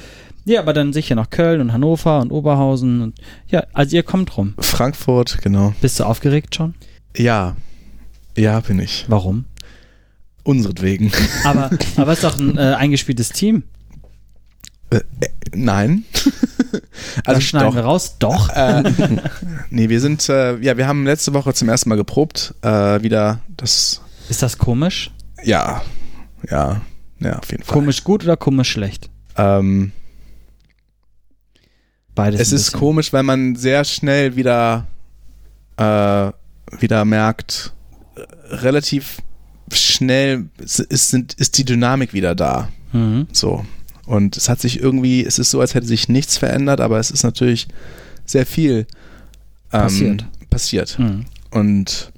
[0.44, 4.36] Ja, aber dann sicher noch Köln und Hannover und Oberhausen und ja, also ihr kommt
[4.36, 4.54] rum.
[4.58, 5.74] Frankfurt, genau.
[5.80, 6.74] Bist du aufgeregt schon?
[7.16, 7.56] Ja.
[8.36, 9.04] Ja, bin ich.
[9.08, 9.44] Warum?
[10.44, 11.12] Unseretwegen.
[11.44, 13.64] Aber, aber es ist doch ein äh, eingespieltes Team.
[14.90, 16.04] Äh, äh, nein.
[17.24, 17.74] Also schneiden doch.
[17.76, 18.16] wir raus.
[18.18, 18.48] Doch.
[18.50, 18.82] Äh,
[19.70, 22.54] nee, wir sind, äh, ja, wir haben letzte Woche zum ersten Mal geprobt.
[22.62, 25.10] Äh, wieder das, Ist das komisch?
[25.44, 25.82] ja,
[26.50, 26.80] ja,
[27.20, 27.74] ja, auf jeden Fall.
[27.74, 29.10] Komisch gut oder komisch schlecht?
[29.36, 29.92] Ähm,
[32.18, 32.40] Beides.
[32.40, 34.86] es ist komisch, weil man sehr schnell wieder,
[35.76, 36.30] äh,
[36.80, 37.72] wieder merkt,
[38.16, 39.18] äh, relativ
[39.72, 42.68] schnell ist, ist, sind, ist die Dynamik wieder da.
[42.92, 43.26] Mhm.
[43.32, 43.64] So.
[44.06, 47.10] Und es hat sich irgendwie, es ist so, als hätte sich nichts verändert, aber es
[47.10, 47.68] ist natürlich
[48.24, 48.86] sehr viel
[49.72, 50.24] ähm, Passiert.
[50.50, 50.98] passiert.
[50.98, 51.24] Mhm.
[51.50, 52.12] Und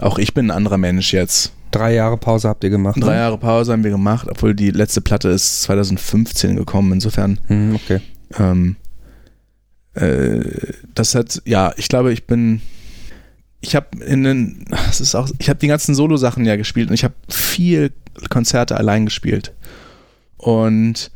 [0.00, 1.52] auch ich bin ein anderer Mensch jetzt.
[1.70, 2.96] Drei Jahre Pause habt ihr gemacht.
[2.98, 3.18] Drei ne?
[3.20, 6.92] Jahre Pause haben wir gemacht, obwohl die letzte Platte ist 2015 gekommen.
[6.92, 8.00] Insofern, Hm, okay.
[8.38, 8.76] ähm,
[10.00, 12.62] äh, das hat, ja, ich glaube, ich bin,
[13.60, 16.94] ich habe in den, es ist auch, ich habe die ganzen Solo-Sachen ja gespielt und
[16.94, 17.92] ich habe viel
[18.28, 19.52] Konzerte allein gespielt.
[20.36, 21.10] Und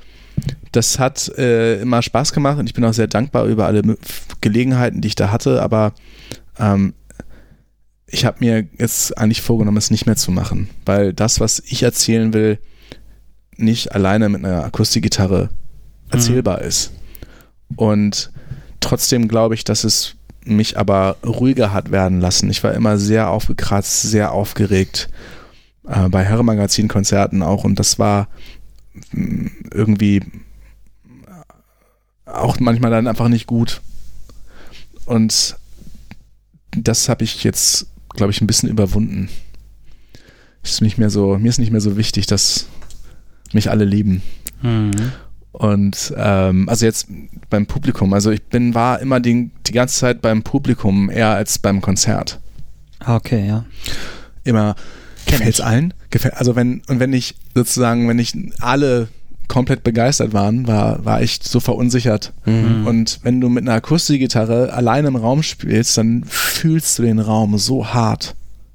[0.72, 3.96] das hat äh, immer Spaß gemacht und ich bin auch sehr dankbar über alle
[4.40, 5.94] Gelegenheiten, die ich da hatte, aber
[6.58, 6.94] ähm,
[8.06, 11.82] ich habe mir jetzt eigentlich vorgenommen, es nicht mehr zu machen, weil das, was ich
[11.82, 12.58] erzählen will,
[13.56, 15.50] nicht alleine mit einer Akustikgitarre
[16.10, 16.92] erzählbar ist.
[17.76, 18.30] Und
[18.84, 20.14] trotzdem glaube ich, dass es
[20.44, 22.50] mich aber ruhiger hat werden lassen.
[22.50, 25.08] Ich war immer sehr aufgekratzt, sehr aufgeregt
[25.88, 28.28] äh, bei Herrenmagazin-Konzerten auch und das war
[29.12, 30.20] mh, irgendwie
[32.26, 33.80] auch manchmal dann einfach nicht gut.
[35.06, 35.56] Und
[36.76, 39.28] das habe ich jetzt, glaube ich, ein bisschen überwunden.
[40.62, 42.66] Ist nicht mehr so, mir ist nicht mehr so wichtig, dass
[43.52, 44.22] mich alle lieben.
[44.62, 45.12] Mhm.
[45.54, 47.06] Und ähm, also jetzt
[47.48, 51.60] beim Publikum, also ich bin, war immer die, die ganze Zeit beim Publikum eher als
[51.60, 52.40] beim Konzert.
[52.98, 53.64] Ah, okay, ja.
[54.42, 54.74] Immer
[55.26, 55.94] gefällt's allen?
[56.10, 59.06] Gefällt, also wenn, und wenn ich sozusagen, wenn ich alle
[59.46, 62.32] komplett begeistert waren, war, war ich so verunsichert.
[62.46, 62.86] Mhm.
[62.88, 67.58] Und wenn du mit einer Akustikgitarre alleine im Raum spielst, dann fühlst du den Raum
[67.58, 68.34] so hart.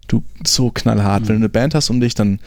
[0.09, 1.21] Du so knallhart.
[1.23, 1.27] Mhm.
[1.27, 2.39] Wenn du eine Band hast um dich, dann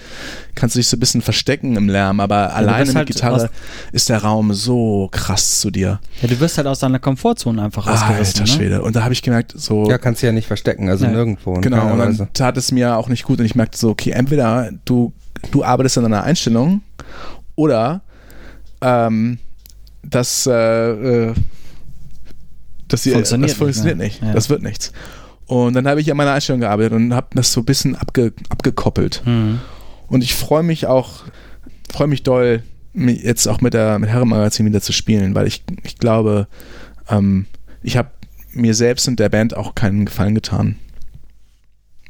[0.57, 3.51] kannst du dich so ein bisschen verstecken im Lärm, aber alleine bist mit halt Gitarre
[3.93, 6.01] ist der Raum so krass zu dir.
[6.21, 8.41] Ja, du wirst halt aus deiner Komfortzone einfach rausgerissen.
[8.41, 8.59] Alter ne?
[8.59, 8.83] Schwede.
[8.83, 11.13] Und da habe ich gemerkt, so Ja, kannst du ja nicht verstecken, also Ja.
[11.13, 11.55] nirgendwo.
[11.55, 12.29] in Genau, und dann Weise.
[12.35, 15.13] tat es mir auch nicht gut und ich merkte so, okay, entweder du,
[15.53, 16.83] du arbeitest an deiner Einstellung
[17.55, 18.03] oder
[18.81, 19.39] ähm,
[20.03, 20.51] das, äh,
[21.31, 21.35] äh,
[22.89, 24.31] das, hier, Funktioniert das funktioniert nicht nicht, mehr.
[24.31, 24.35] Ja.
[24.35, 24.93] das wird nichts.
[25.53, 28.33] Und dann habe ich an meiner Einstellung gearbeitet und habe das so ein bisschen abge,
[28.49, 29.23] abgekoppelt.
[29.27, 29.61] Mhm.
[30.09, 31.25] Und ich freue mich auch,
[31.93, 32.63] freue mich doll,
[32.95, 36.47] jetzt auch mit der mit Herrenmagazin wieder zu spielen, weil ich, ich glaube,
[37.11, 37.45] ähm,
[37.83, 38.09] ich habe
[38.55, 40.77] mir selbst und der Band auch keinen Gefallen getan.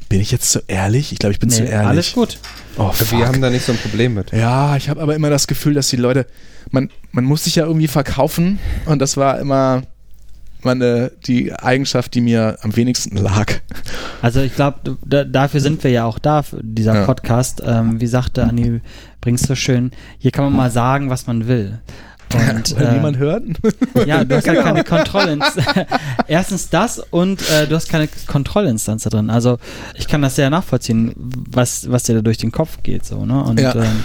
[0.09, 1.11] Bin ich jetzt zu ehrlich?
[1.11, 1.89] Ich glaube, ich bin zu Nee, ehrlich.
[1.89, 2.39] alles gut.
[2.77, 3.19] Oh, fuck.
[3.19, 4.31] Wir haben da nicht so ein Problem mit.
[4.31, 6.27] ja, ich habe aber immer das Gefühl, dass die Leute,
[6.71, 9.83] man, man muss sich ja irgendwie verkaufen und das war immer
[10.65, 13.53] meine, die Eigenschaft, die mir am wenigsten lag.
[14.21, 17.05] Also ich glaube, da, dafür sind wir ja auch da, dieser Ja.
[17.05, 17.63] Podcast.
[17.65, 18.81] Ähm, wie sagte Anni,
[19.21, 21.81] bringst so schön, hier kann man mal sagen, was man will.
[22.35, 23.43] Und, Weil äh, niemand hört.
[24.07, 25.87] ja, du hast halt keine Kontrollinstanz.
[26.27, 29.29] Erstens das und äh, du hast keine Kontrollinstanz da drin.
[29.29, 29.59] Also
[29.97, 33.05] ich kann das sehr nachvollziehen, was, was dir da durch den Kopf geht.
[33.05, 33.43] So, ne?
[33.45, 33.75] Und Ja.
[33.75, 34.03] ähm,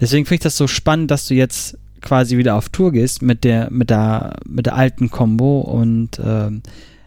[0.00, 3.44] deswegen finde ich das so spannend, dass du jetzt quasi wieder auf Tour gehst mit
[3.44, 6.62] der, mit der, mit der alten Combo und ähm,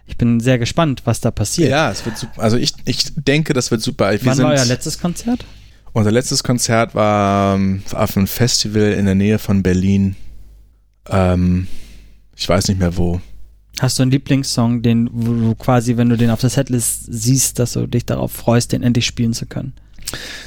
[0.05, 1.69] ich bin sehr gespannt, was da passiert.
[1.69, 2.41] Ja, es wird super.
[2.41, 4.11] Also ich, ich denke, das wird super.
[4.11, 5.45] Wir Wann sind, war euer letztes Konzert?
[5.93, 10.15] Unser letztes Konzert war ähm, auf einem Festival in der Nähe von Berlin.
[11.09, 11.67] Ähm,
[12.35, 13.21] ich weiß nicht mehr wo.
[13.79, 17.57] Hast du einen Lieblingssong, den, wo du quasi, wenn du den auf der Setlist siehst,
[17.57, 19.73] dass du dich darauf freust, den endlich spielen zu können?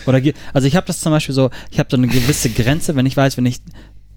[0.07, 0.21] Oder,
[0.53, 3.17] also ich habe das zum Beispiel so, ich habe so eine gewisse Grenze, wenn ich
[3.17, 3.61] weiß, wenn ich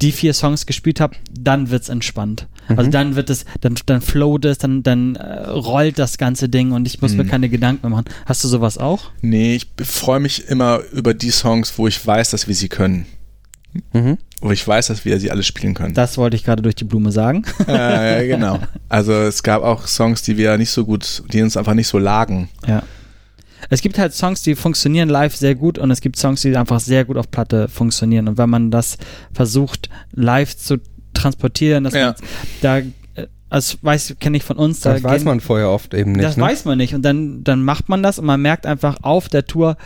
[0.02, 2.48] die vier Songs gespielt habe, dann wird's entspannt.
[2.70, 2.78] Mhm.
[2.80, 6.72] Also dann wird es, dann, dann flowt es, dann, dann äh, rollt das ganze Ding
[6.72, 7.30] und ich muss mir Mhm.
[7.30, 8.06] keine Gedanken mehr machen.
[8.26, 9.12] Hast du sowas auch?
[9.22, 13.06] Nee, ich freue mich immer über die Songs, wo ich weiß, dass wir sie können.
[13.94, 14.18] Mhm.
[14.42, 15.94] Wo ich weiß, dass wir sie alle spielen können.
[15.96, 17.44] Das wollte ich gerade durch die Blume sagen.
[17.68, 18.60] äh, genau.
[18.90, 21.98] Also es gab auch Songs, die wir nicht so gut, die uns einfach nicht so
[21.98, 22.48] lagen.
[22.68, 22.84] Ja.
[23.70, 26.80] Es gibt halt Songs, die funktionieren live sehr gut und es gibt Songs, die einfach
[26.80, 28.28] sehr gut auf Platte funktionieren.
[28.28, 28.98] Und wenn man das
[29.34, 30.78] versucht, live zu
[31.14, 32.16] transportieren, dass Ja.
[32.62, 32.84] da, äh,
[33.50, 36.24] das weiß, kenne ich von uns, da Das weiß gehen- man vorher oft eben nicht.
[36.24, 36.44] das ne?
[36.44, 36.94] weiß man nicht.
[36.94, 39.78] Und dann, dann macht man das und man merkt einfach auf der Tour,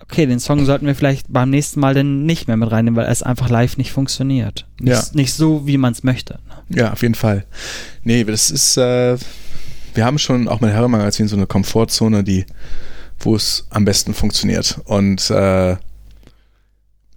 [0.00, 3.10] okay, den Song sollten wir vielleicht beim nächsten Mal dann nicht mehr mit reinnehmen, weil
[3.12, 4.66] es einfach live nicht funktioniert.
[4.80, 5.02] Nicht, Ja.
[5.12, 6.38] nicht so, wie man es möchte.
[6.68, 6.78] ne?
[6.80, 7.44] Ja, auf jeden Fall.
[8.04, 9.16] Nee, das ist, äh,
[9.94, 12.46] wir haben schon auch mit Herrenmagazin so eine Komfortzone, die,
[13.20, 14.80] wo es am besten funktioniert.
[14.84, 15.76] Und äh,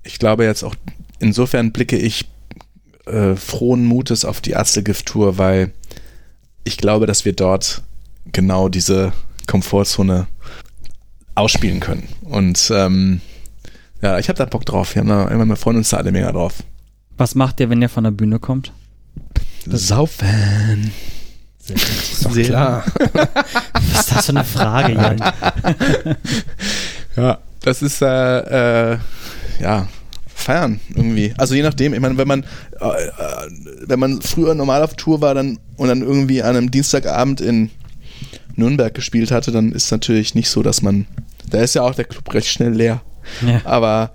[0.04, 0.76] ich glaube jetzt auch,
[1.20, 2.30] insofern blicke ich
[3.06, 5.72] äh, frohen Mutes auf die Ärztegift-Tour, weil
[6.64, 7.82] ich glaube, dass wir dort
[8.32, 9.14] genau diese
[9.48, 10.28] Komfortzone
[11.36, 12.08] ausspielen können.
[12.22, 13.22] Und ähm,
[14.02, 14.96] ja, ich habe da Bock drauf.
[14.96, 16.64] Wir haben da, wir freuen uns da alle mega drauf.
[17.18, 18.72] Was macht ihr, wenn ihr von der Bühne kommt?
[19.68, 20.92] Saufen.
[21.74, 22.84] Ist doch Sehr- klar.
[23.94, 25.20] Was ist das für eine Frage, Jan?
[27.16, 28.98] Ja, das ist äh, äh,
[29.62, 29.88] ja
[30.34, 31.34] feiern irgendwie.
[31.38, 32.44] Also je nachdem, ich meine, wenn man
[32.80, 33.50] äh, äh,
[33.86, 37.70] wenn man früher normal auf Tour war dann und dann irgendwie an einem Dienstagabend in
[38.56, 41.06] Nürnberg gespielt hatte, dann ist natürlich nicht so, dass man
[41.50, 43.02] da ist ja auch der Club recht schnell leer.
[43.46, 43.62] Ja.
[43.66, 44.12] Aber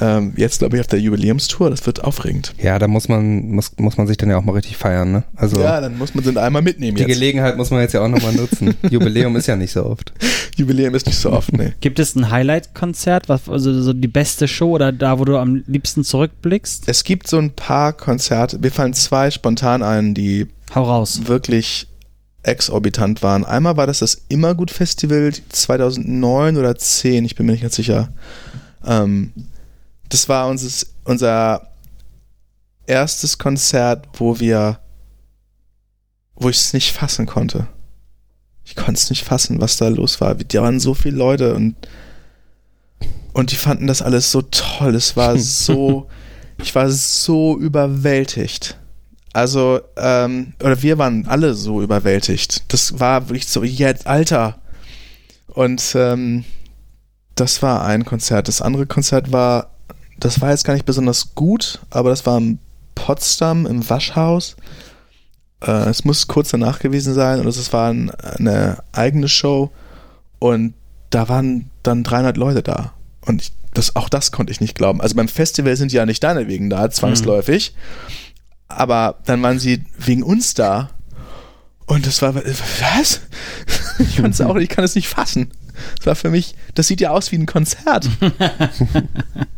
[0.00, 2.54] ähm, jetzt glaube ich auf der Jubiläumstour, das wird aufregend.
[2.62, 5.24] Ja, da muss man, muss, muss man sich dann ja auch mal richtig feiern, ne?
[5.36, 7.12] Also Ja, dann muss man sie einmal mitnehmen die jetzt.
[7.12, 8.74] Gelegenheit muss man jetzt ja auch nochmal nutzen.
[8.90, 10.12] Jubiläum ist ja nicht so oft.
[10.56, 11.74] Jubiläum ist nicht so oft, ne.
[11.80, 15.62] Gibt es ein Highlight-Konzert, was also so die beste Show oder da, wo du am
[15.66, 16.84] liebsten zurückblickst?
[16.86, 21.22] Es gibt so ein paar Konzerte, mir fallen zwei spontan ein, die Hau raus.
[21.26, 21.88] wirklich
[22.42, 23.44] exorbitant waren.
[23.44, 28.10] Einmal war das das Immergut Festival 2009 oder 10, ich bin mir nicht ganz sicher.
[28.86, 29.32] Ähm,
[30.08, 31.68] das war unser, unser
[32.86, 34.80] erstes Konzert, wo wir,
[36.34, 37.68] wo ich es nicht fassen konnte.
[38.64, 40.34] Ich konnte es nicht fassen, was da los war.
[40.34, 41.76] Da waren so viele Leute und
[43.38, 44.96] und die fanden das alles so toll.
[44.96, 46.08] Es war so,
[46.60, 48.76] ich war so überwältigt.
[49.32, 52.64] Also, ähm, oder wir waren alle so überwältigt.
[52.72, 54.58] Das war wirklich so, jetzt, Alter.
[55.46, 56.44] Und ähm,
[57.36, 58.48] das war ein Konzert.
[58.48, 59.70] Das andere Konzert war
[60.20, 62.58] das war jetzt gar nicht besonders gut, aber das war in
[62.94, 64.56] Potsdam im Waschhaus.
[65.60, 69.70] Äh, es muss kurz danach gewesen sein und es war ein, eine eigene Show
[70.38, 70.74] und
[71.10, 72.92] da waren dann 300 Leute da.
[73.24, 75.00] Und ich, das, auch das konnte ich nicht glauben.
[75.00, 77.74] Also beim Festival sind die ja nicht deinetwegen da, zwangsläufig.
[78.68, 80.90] Aber dann waren sie wegen uns da.
[81.86, 83.20] Und das war, was?
[83.98, 85.50] Ich, kann's auch, ich kann es nicht fassen.
[85.96, 88.08] Das war für mich, das sieht ja aus wie ein Konzert.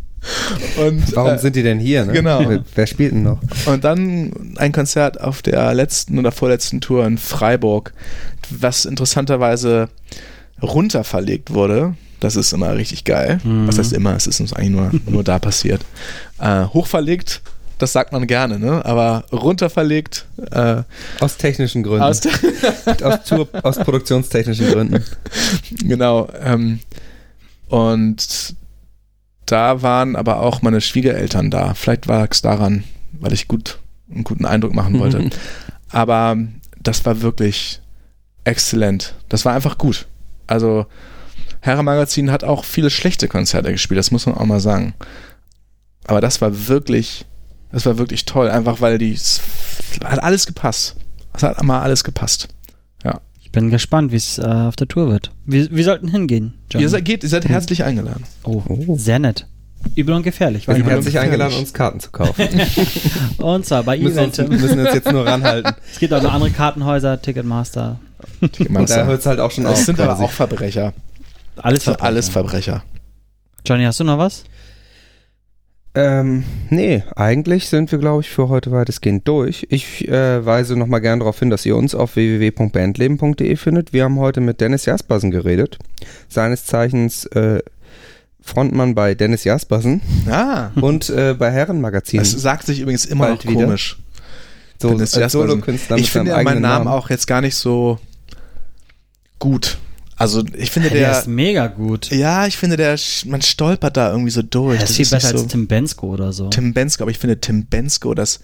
[0.76, 2.04] Und, Warum äh, sind die denn hier?
[2.04, 2.12] Ne?
[2.12, 2.48] genau.
[2.48, 3.38] Wer, wer spielt denn noch?
[3.66, 7.92] und dann ein Konzert auf der letzten oder vorletzten Tour in Freiburg,
[8.50, 9.88] was interessanterweise
[10.62, 11.94] runter verlegt wurde.
[12.20, 13.40] Das ist immer richtig geil.
[13.44, 13.66] Mhm.
[13.66, 14.14] Was heißt immer?
[14.14, 15.80] Es ist uns eigentlich nur, nur da passiert.
[16.38, 17.40] Äh, hochverlegt,
[17.78, 18.84] das sagt man gerne, ne?
[18.84, 20.82] Aber runterverlegt äh,
[21.20, 22.02] Aus technischen Gründen.
[22.02, 22.32] aus der,
[23.02, 25.02] aus, Tour, aus produktionstechnischen Gründen.
[25.82, 26.28] genau.
[26.44, 26.80] Ähm,
[27.68, 28.54] und
[29.50, 31.74] da waren aber auch meine Schwiegereltern da.
[31.74, 33.78] Vielleicht war es daran, weil ich gut
[34.10, 35.30] einen guten Eindruck machen wollte.
[35.90, 36.36] aber
[36.80, 37.80] das war wirklich
[38.44, 39.14] exzellent.
[39.28, 40.06] Das war einfach gut.
[40.46, 40.86] Also
[41.60, 44.94] Herre Magazin hat auch viele schlechte Konzerte gespielt, das muss man auch mal sagen.
[46.06, 47.26] Aber das war wirklich,
[47.70, 49.40] das war wirklich toll, einfach weil die, es
[50.02, 50.96] hat alles gepasst.
[51.32, 52.48] Es hat mal alles gepasst.
[53.50, 55.32] Ich bin gespannt, wie es äh, auf der Tour wird.
[55.44, 56.54] Wir, wir sollten hingehen.
[56.70, 56.84] Johnny.
[56.84, 58.22] Ihr seid, geht, ihr seid herzlich eingeladen.
[58.44, 58.96] oh, Oh.
[58.96, 59.48] sehr nett.
[59.96, 60.68] Übel und gefährlich.
[60.68, 62.46] Wir sind herzlich eingeladen, uns Karten zu kaufen.
[63.38, 64.60] Und zwar bei müssen, uns, Eventim.
[64.60, 65.72] müssen uns jetzt nur ranhalten.
[65.92, 67.98] Es gibt auch noch andere Kartenhäuser, Ticketmaster.
[68.40, 69.72] Und da hört es halt auch schon auf.
[69.74, 70.24] Das sind aber quasi.
[70.24, 70.92] auch Verbrecher.
[71.56, 72.04] Alles Verbrecher.
[72.06, 72.84] alles Verbrecher.
[73.66, 74.44] Johnny, hast du noch was?
[75.94, 79.66] Ähm, nee, eigentlich sind wir, glaube ich, für heute weitestgehend durch.
[79.70, 83.92] Ich äh, weise nochmal gern darauf hin, dass ihr uns auf www.bandleben.de findet.
[83.92, 85.78] Wir haben heute mit Dennis Jaspersen geredet.
[86.28, 87.60] Seines Zeichens äh,
[88.40, 92.20] Frontmann bei Dennis Jaspersen Ah, und äh, bei Herrenmagazin.
[92.20, 93.64] das sagt sich übrigens immer Bald noch wieder.
[93.66, 93.98] komisch.
[94.80, 95.48] so Dennis Jaspersen.
[95.48, 97.98] Solokünstler mit Ich finde ja meinen eigenen Namen auch jetzt gar nicht so
[99.40, 99.78] gut.
[100.20, 102.10] Also ich finde Der, der, ist mega gut.
[102.10, 104.76] ja, ich finde der, man stolpert da irgendwie so durch.
[104.78, 106.48] Der ist viel besser so als Tim Bensko oder so.
[106.50, 108.40] Tim Bensko, aber ich finde Tim Bensko, das,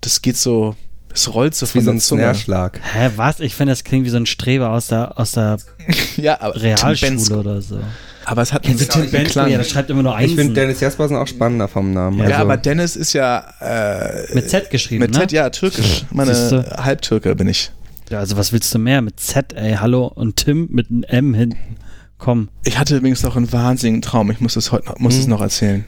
[0.00, 0.74] das geht so,
[1.14, 2.22] es rollt so wie von so der ein Zunge.
[2.22, 2.80] Snare-Schlag.
[2.92, 3.38] Hä, was?
[3.38, 5.58] Ich finde, das klingt wie so ein Streber aus der, aus der
[6.16, 7.34] Ja, aber Realschule Bensko.
[7.36, 7.78] oder so.
[8.24, 9.40] Aber es hat einen Tim Bensko?
[9.46, 10.54] Ja, der schreibt immer nur Ich finde.
[10.54, 12.18] Dennis Jaspersen auch spannender vom Namen.
[12.18, 15.20] Ja, Ja, also, aber Dennis ist ja äh, Mit Z geschrieben, mit ne?
[15.20, 16.04] Z, ja, türkisch.
[16.10, 16.32] Meine.
[16.78, 17.70] Halbtürke bin ich.
[18.10, 19.02] Ja, also was willst du mehr?
[19.02, 20.06] Mit Z, ey, hallo.
[20.06, 21.76] Und Tim mit einem M hinten.
[22.18, 22.48] Komm.
[22.64, 24.30] Ich hatte übrigens noch einen wahnsinnigen Traum.
[24.30, 25.20] Ich muss es heute noch, muss Hm.
[25.20, 25.84] es noch erzählen.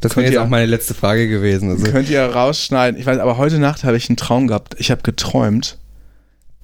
[0.00, 1.70] das wäre jetzt ihr- auch meine letzte Frage gewesen.
[1.70, 3.00] Also, Könnt ihr rausschneiden.
[3.00, 4.76] Ich weiß, aber heute Nacht habe ich einen Traum gehabt.
[4.78, 5.78] Ich habe geträumt,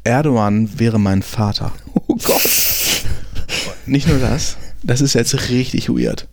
[0.05, 1.73] Erdogan wäre mein Vater.
[2.07, 2.43] oh Gott.
[3.87, 6.29] Nicht nur das, das ist jetzt richtig weird.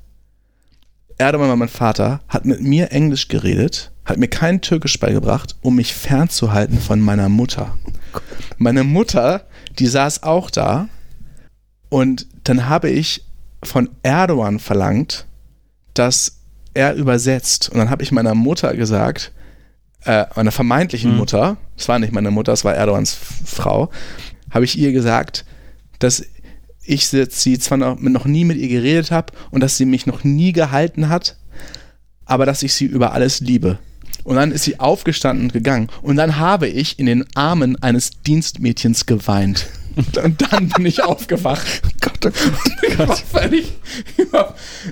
[1.18, 5.76] Erdogan war mein Vater, hat mit mir Englisch geredet, hat mir kein Türkisch beigebracht, um
[5.78, 7.78] mich fernzuhalten von meiner Mutter.
[8.58, 9.46] Meine Mutter,
[9.78, 10.90] die saß auch da
[11.90, 13.24] und dann habe ich
[13.64, 15.26] von Erdogan verlangt,
[15.94, 16.38] dass
[16.74, 17.70] er übersetzt.
[17.70, 19.32] Und dann habe ich meiner Mutter gesagt,
[20.06, 21.18] äh, meiner vermeintlichen Mhm.
[21.18, 23.14] Mutter, es war nicht meine Mutter, es war Erdogans
[23.46, 23.90] Frau,
[24.52, 25.46] habe ich ihr gesagt,
[26.00, 26.24] dass
[26.84, 30.06] ich sie- sie zwar noch, noch nie mit ihr geredet habe und dass sie mich
[30.06, 31.38] noch nie gehalten hat,
[32.26, 33.78] aber dass ich sie über alles liebe.
[34.24, 35.88] Und dann ist sie aufgestanden und gegangen.
[36.02, 39.68] Und dann habe ich in den Armen eines Dienstmädchens geweint.
[39.96, 41.66] Und dann bin ich aufgewacht.
[42.02, 42.34] Gott, oh Gott.
[42.88, 43.74] Ich war völlig.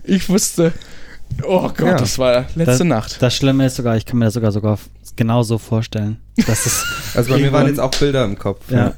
[0.04, 0.74] Ich wusste.
[1.44, 1.98] Oh Gott, Ja.
[1.98, 3.22] das war letzte Das, Nacht.
[3.22, 4.80] das Schlimme ist sogar, ich kann mir das sogar sogar
[5.18, 6.18] genau so vorstellen.
[6.46, 8.62] Dass es, Also bei mir waren jetzt auch Bilder im Kopf.
[8.72, 8.94] ja,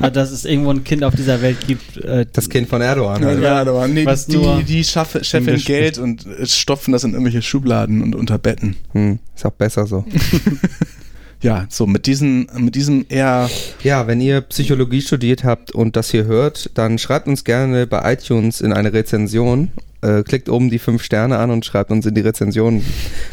[0.10, 1.98] dass es irgendwo ein Kind auf dieser Welt gibt.
[1.98, 3.22] Äh, Das Kind von Erdogan.
[3.22, 3.42] Ja, Halt.
[3.42, 7.42] ja, aber nee, was die, die schaffe, Englisch Geld und äh, stopfen das in irgendwelche
[7.42, 8.76] Schubladen und unter Betten.
[8.92, 10.04] Hm, ist auch besser so.
[11.40, 13.48] Ja, so mit diesem, mit diesem eher
[13.84, 18.12] Ja, wenn ihr Psychologie studiert habt und das hier hört, dann schreibt uns gerne bei
[18.12, 19.70] iTunes in eine Rezension.
[20.00, 22.84] Äh, klickt oben die fünf Sterne an und schreibt uns in die Rezension,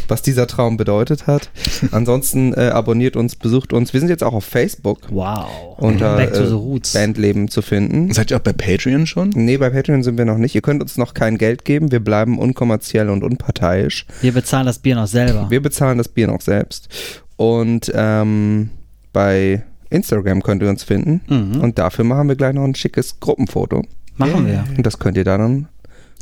[0.08, 1.52] was dieser Traum bedeutet hat.
[1.92, 3.94] Ansonsten äh, abonniert uns, besucht uns.
[3.94, 5.78] Wir sind jetzt auch auf Facebook wow.
[5.78, 6.94] unter Back to äh, the Roots.
[6.94, 8.12] Bandleben zu finden.
[8.14, 9.30] Seid ihr auch bei Patreon schon?
[9.36, 10.56] Nee, bei Patreon sind wir noch nicht.
[10.56, 11.92] Ihr könnt uns noch kein Geld geben.
[11.92, 14.08] Wir bleiben unkommerziell und unparteiisch.
[14.22, 15.48] Wir bezahlen das Bier noch selber.
[15.52, 16.90] Wir bezahlen das Bier noch selbst.
[17.36, 18.72] Und ähm,
[19.14, 21.22] bei Instagram könnt ihr uns finden.
[21.28, 21.62] Mhm.
[21.62, 23.84] Und dafür machen wir gleich noch ein schickes Gruppenfoto.
[24.18, 24.64] Machen wir.
[24.76, 25.68] Und das könnt ihr dann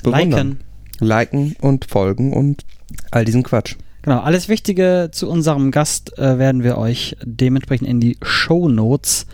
[0.04, 0.58] bewundern.
[1.00, 1.06] Liken.
[1.08, 2.64] Liken und folgen und
[3.12, 3.76] all diesen Quatsch.
[4.04, 9.26] Genau, alles Wichtige zu unserem Gast äh, werden wir euch dementsprechend in die Show Notes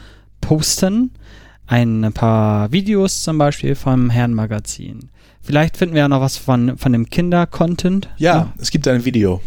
[0.42, 1.12] posten.
[1.66, 5.10] Ein paar Videos zum Beispiel vom Herrenmagazin.
[5.42, 8.10] vielleicht finden wir ja noch was von, von dem Kinder-Content.
[8.18, 9.42] Ja, es gibt ein Video.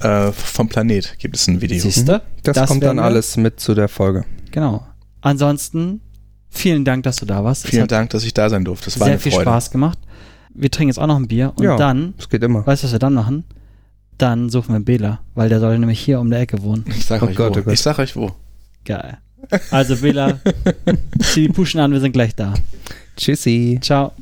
[0.00, 1.80] Äh, vom Planet gibt es ein Video.
[1.80, 2.20] Siehst du?
[2.42, 4.24] Das, Das kommt dann alles mit zu der Folge.
[4.52, 4.86] Genau.
[5.20, 6.00] Ansonsten,
[6.50, 7.64] vielen Dank, dass du da warst.
[7.64, 8.86] Es Vielen Dank, dass ich da sein durfte.
[8.86, 9.44] Das war sehr eine viel Freude.
[9.44, 9.98] Spaß gemacht.
[10.58, 11.76] Wir trinken jetzt auch noch ein Bier und Ja.
[11.76, 12.66] dann, Das geht immer.
[12.66, 13.44] weißt du, was wir dann machen?
[14.18, 16.84] Dann suchen wir Bela, weil der soll nämlich hier um der Ecke wohnen.
[16.88, 17.60] Ich sag Oh euch Gott, wo.
[17.60, 17.74] oh Gott.
[17.74, 18.32] Ich sag euch wo.
[18.84, 19.18] Geil.
[19.70, 20.40] Also Bela,
[21.20, 22.54] zieh die Puschen an, wir sind gleich da.
[23.16, 23.78] Tschüssi.
[23.82, 24.12] Ciao.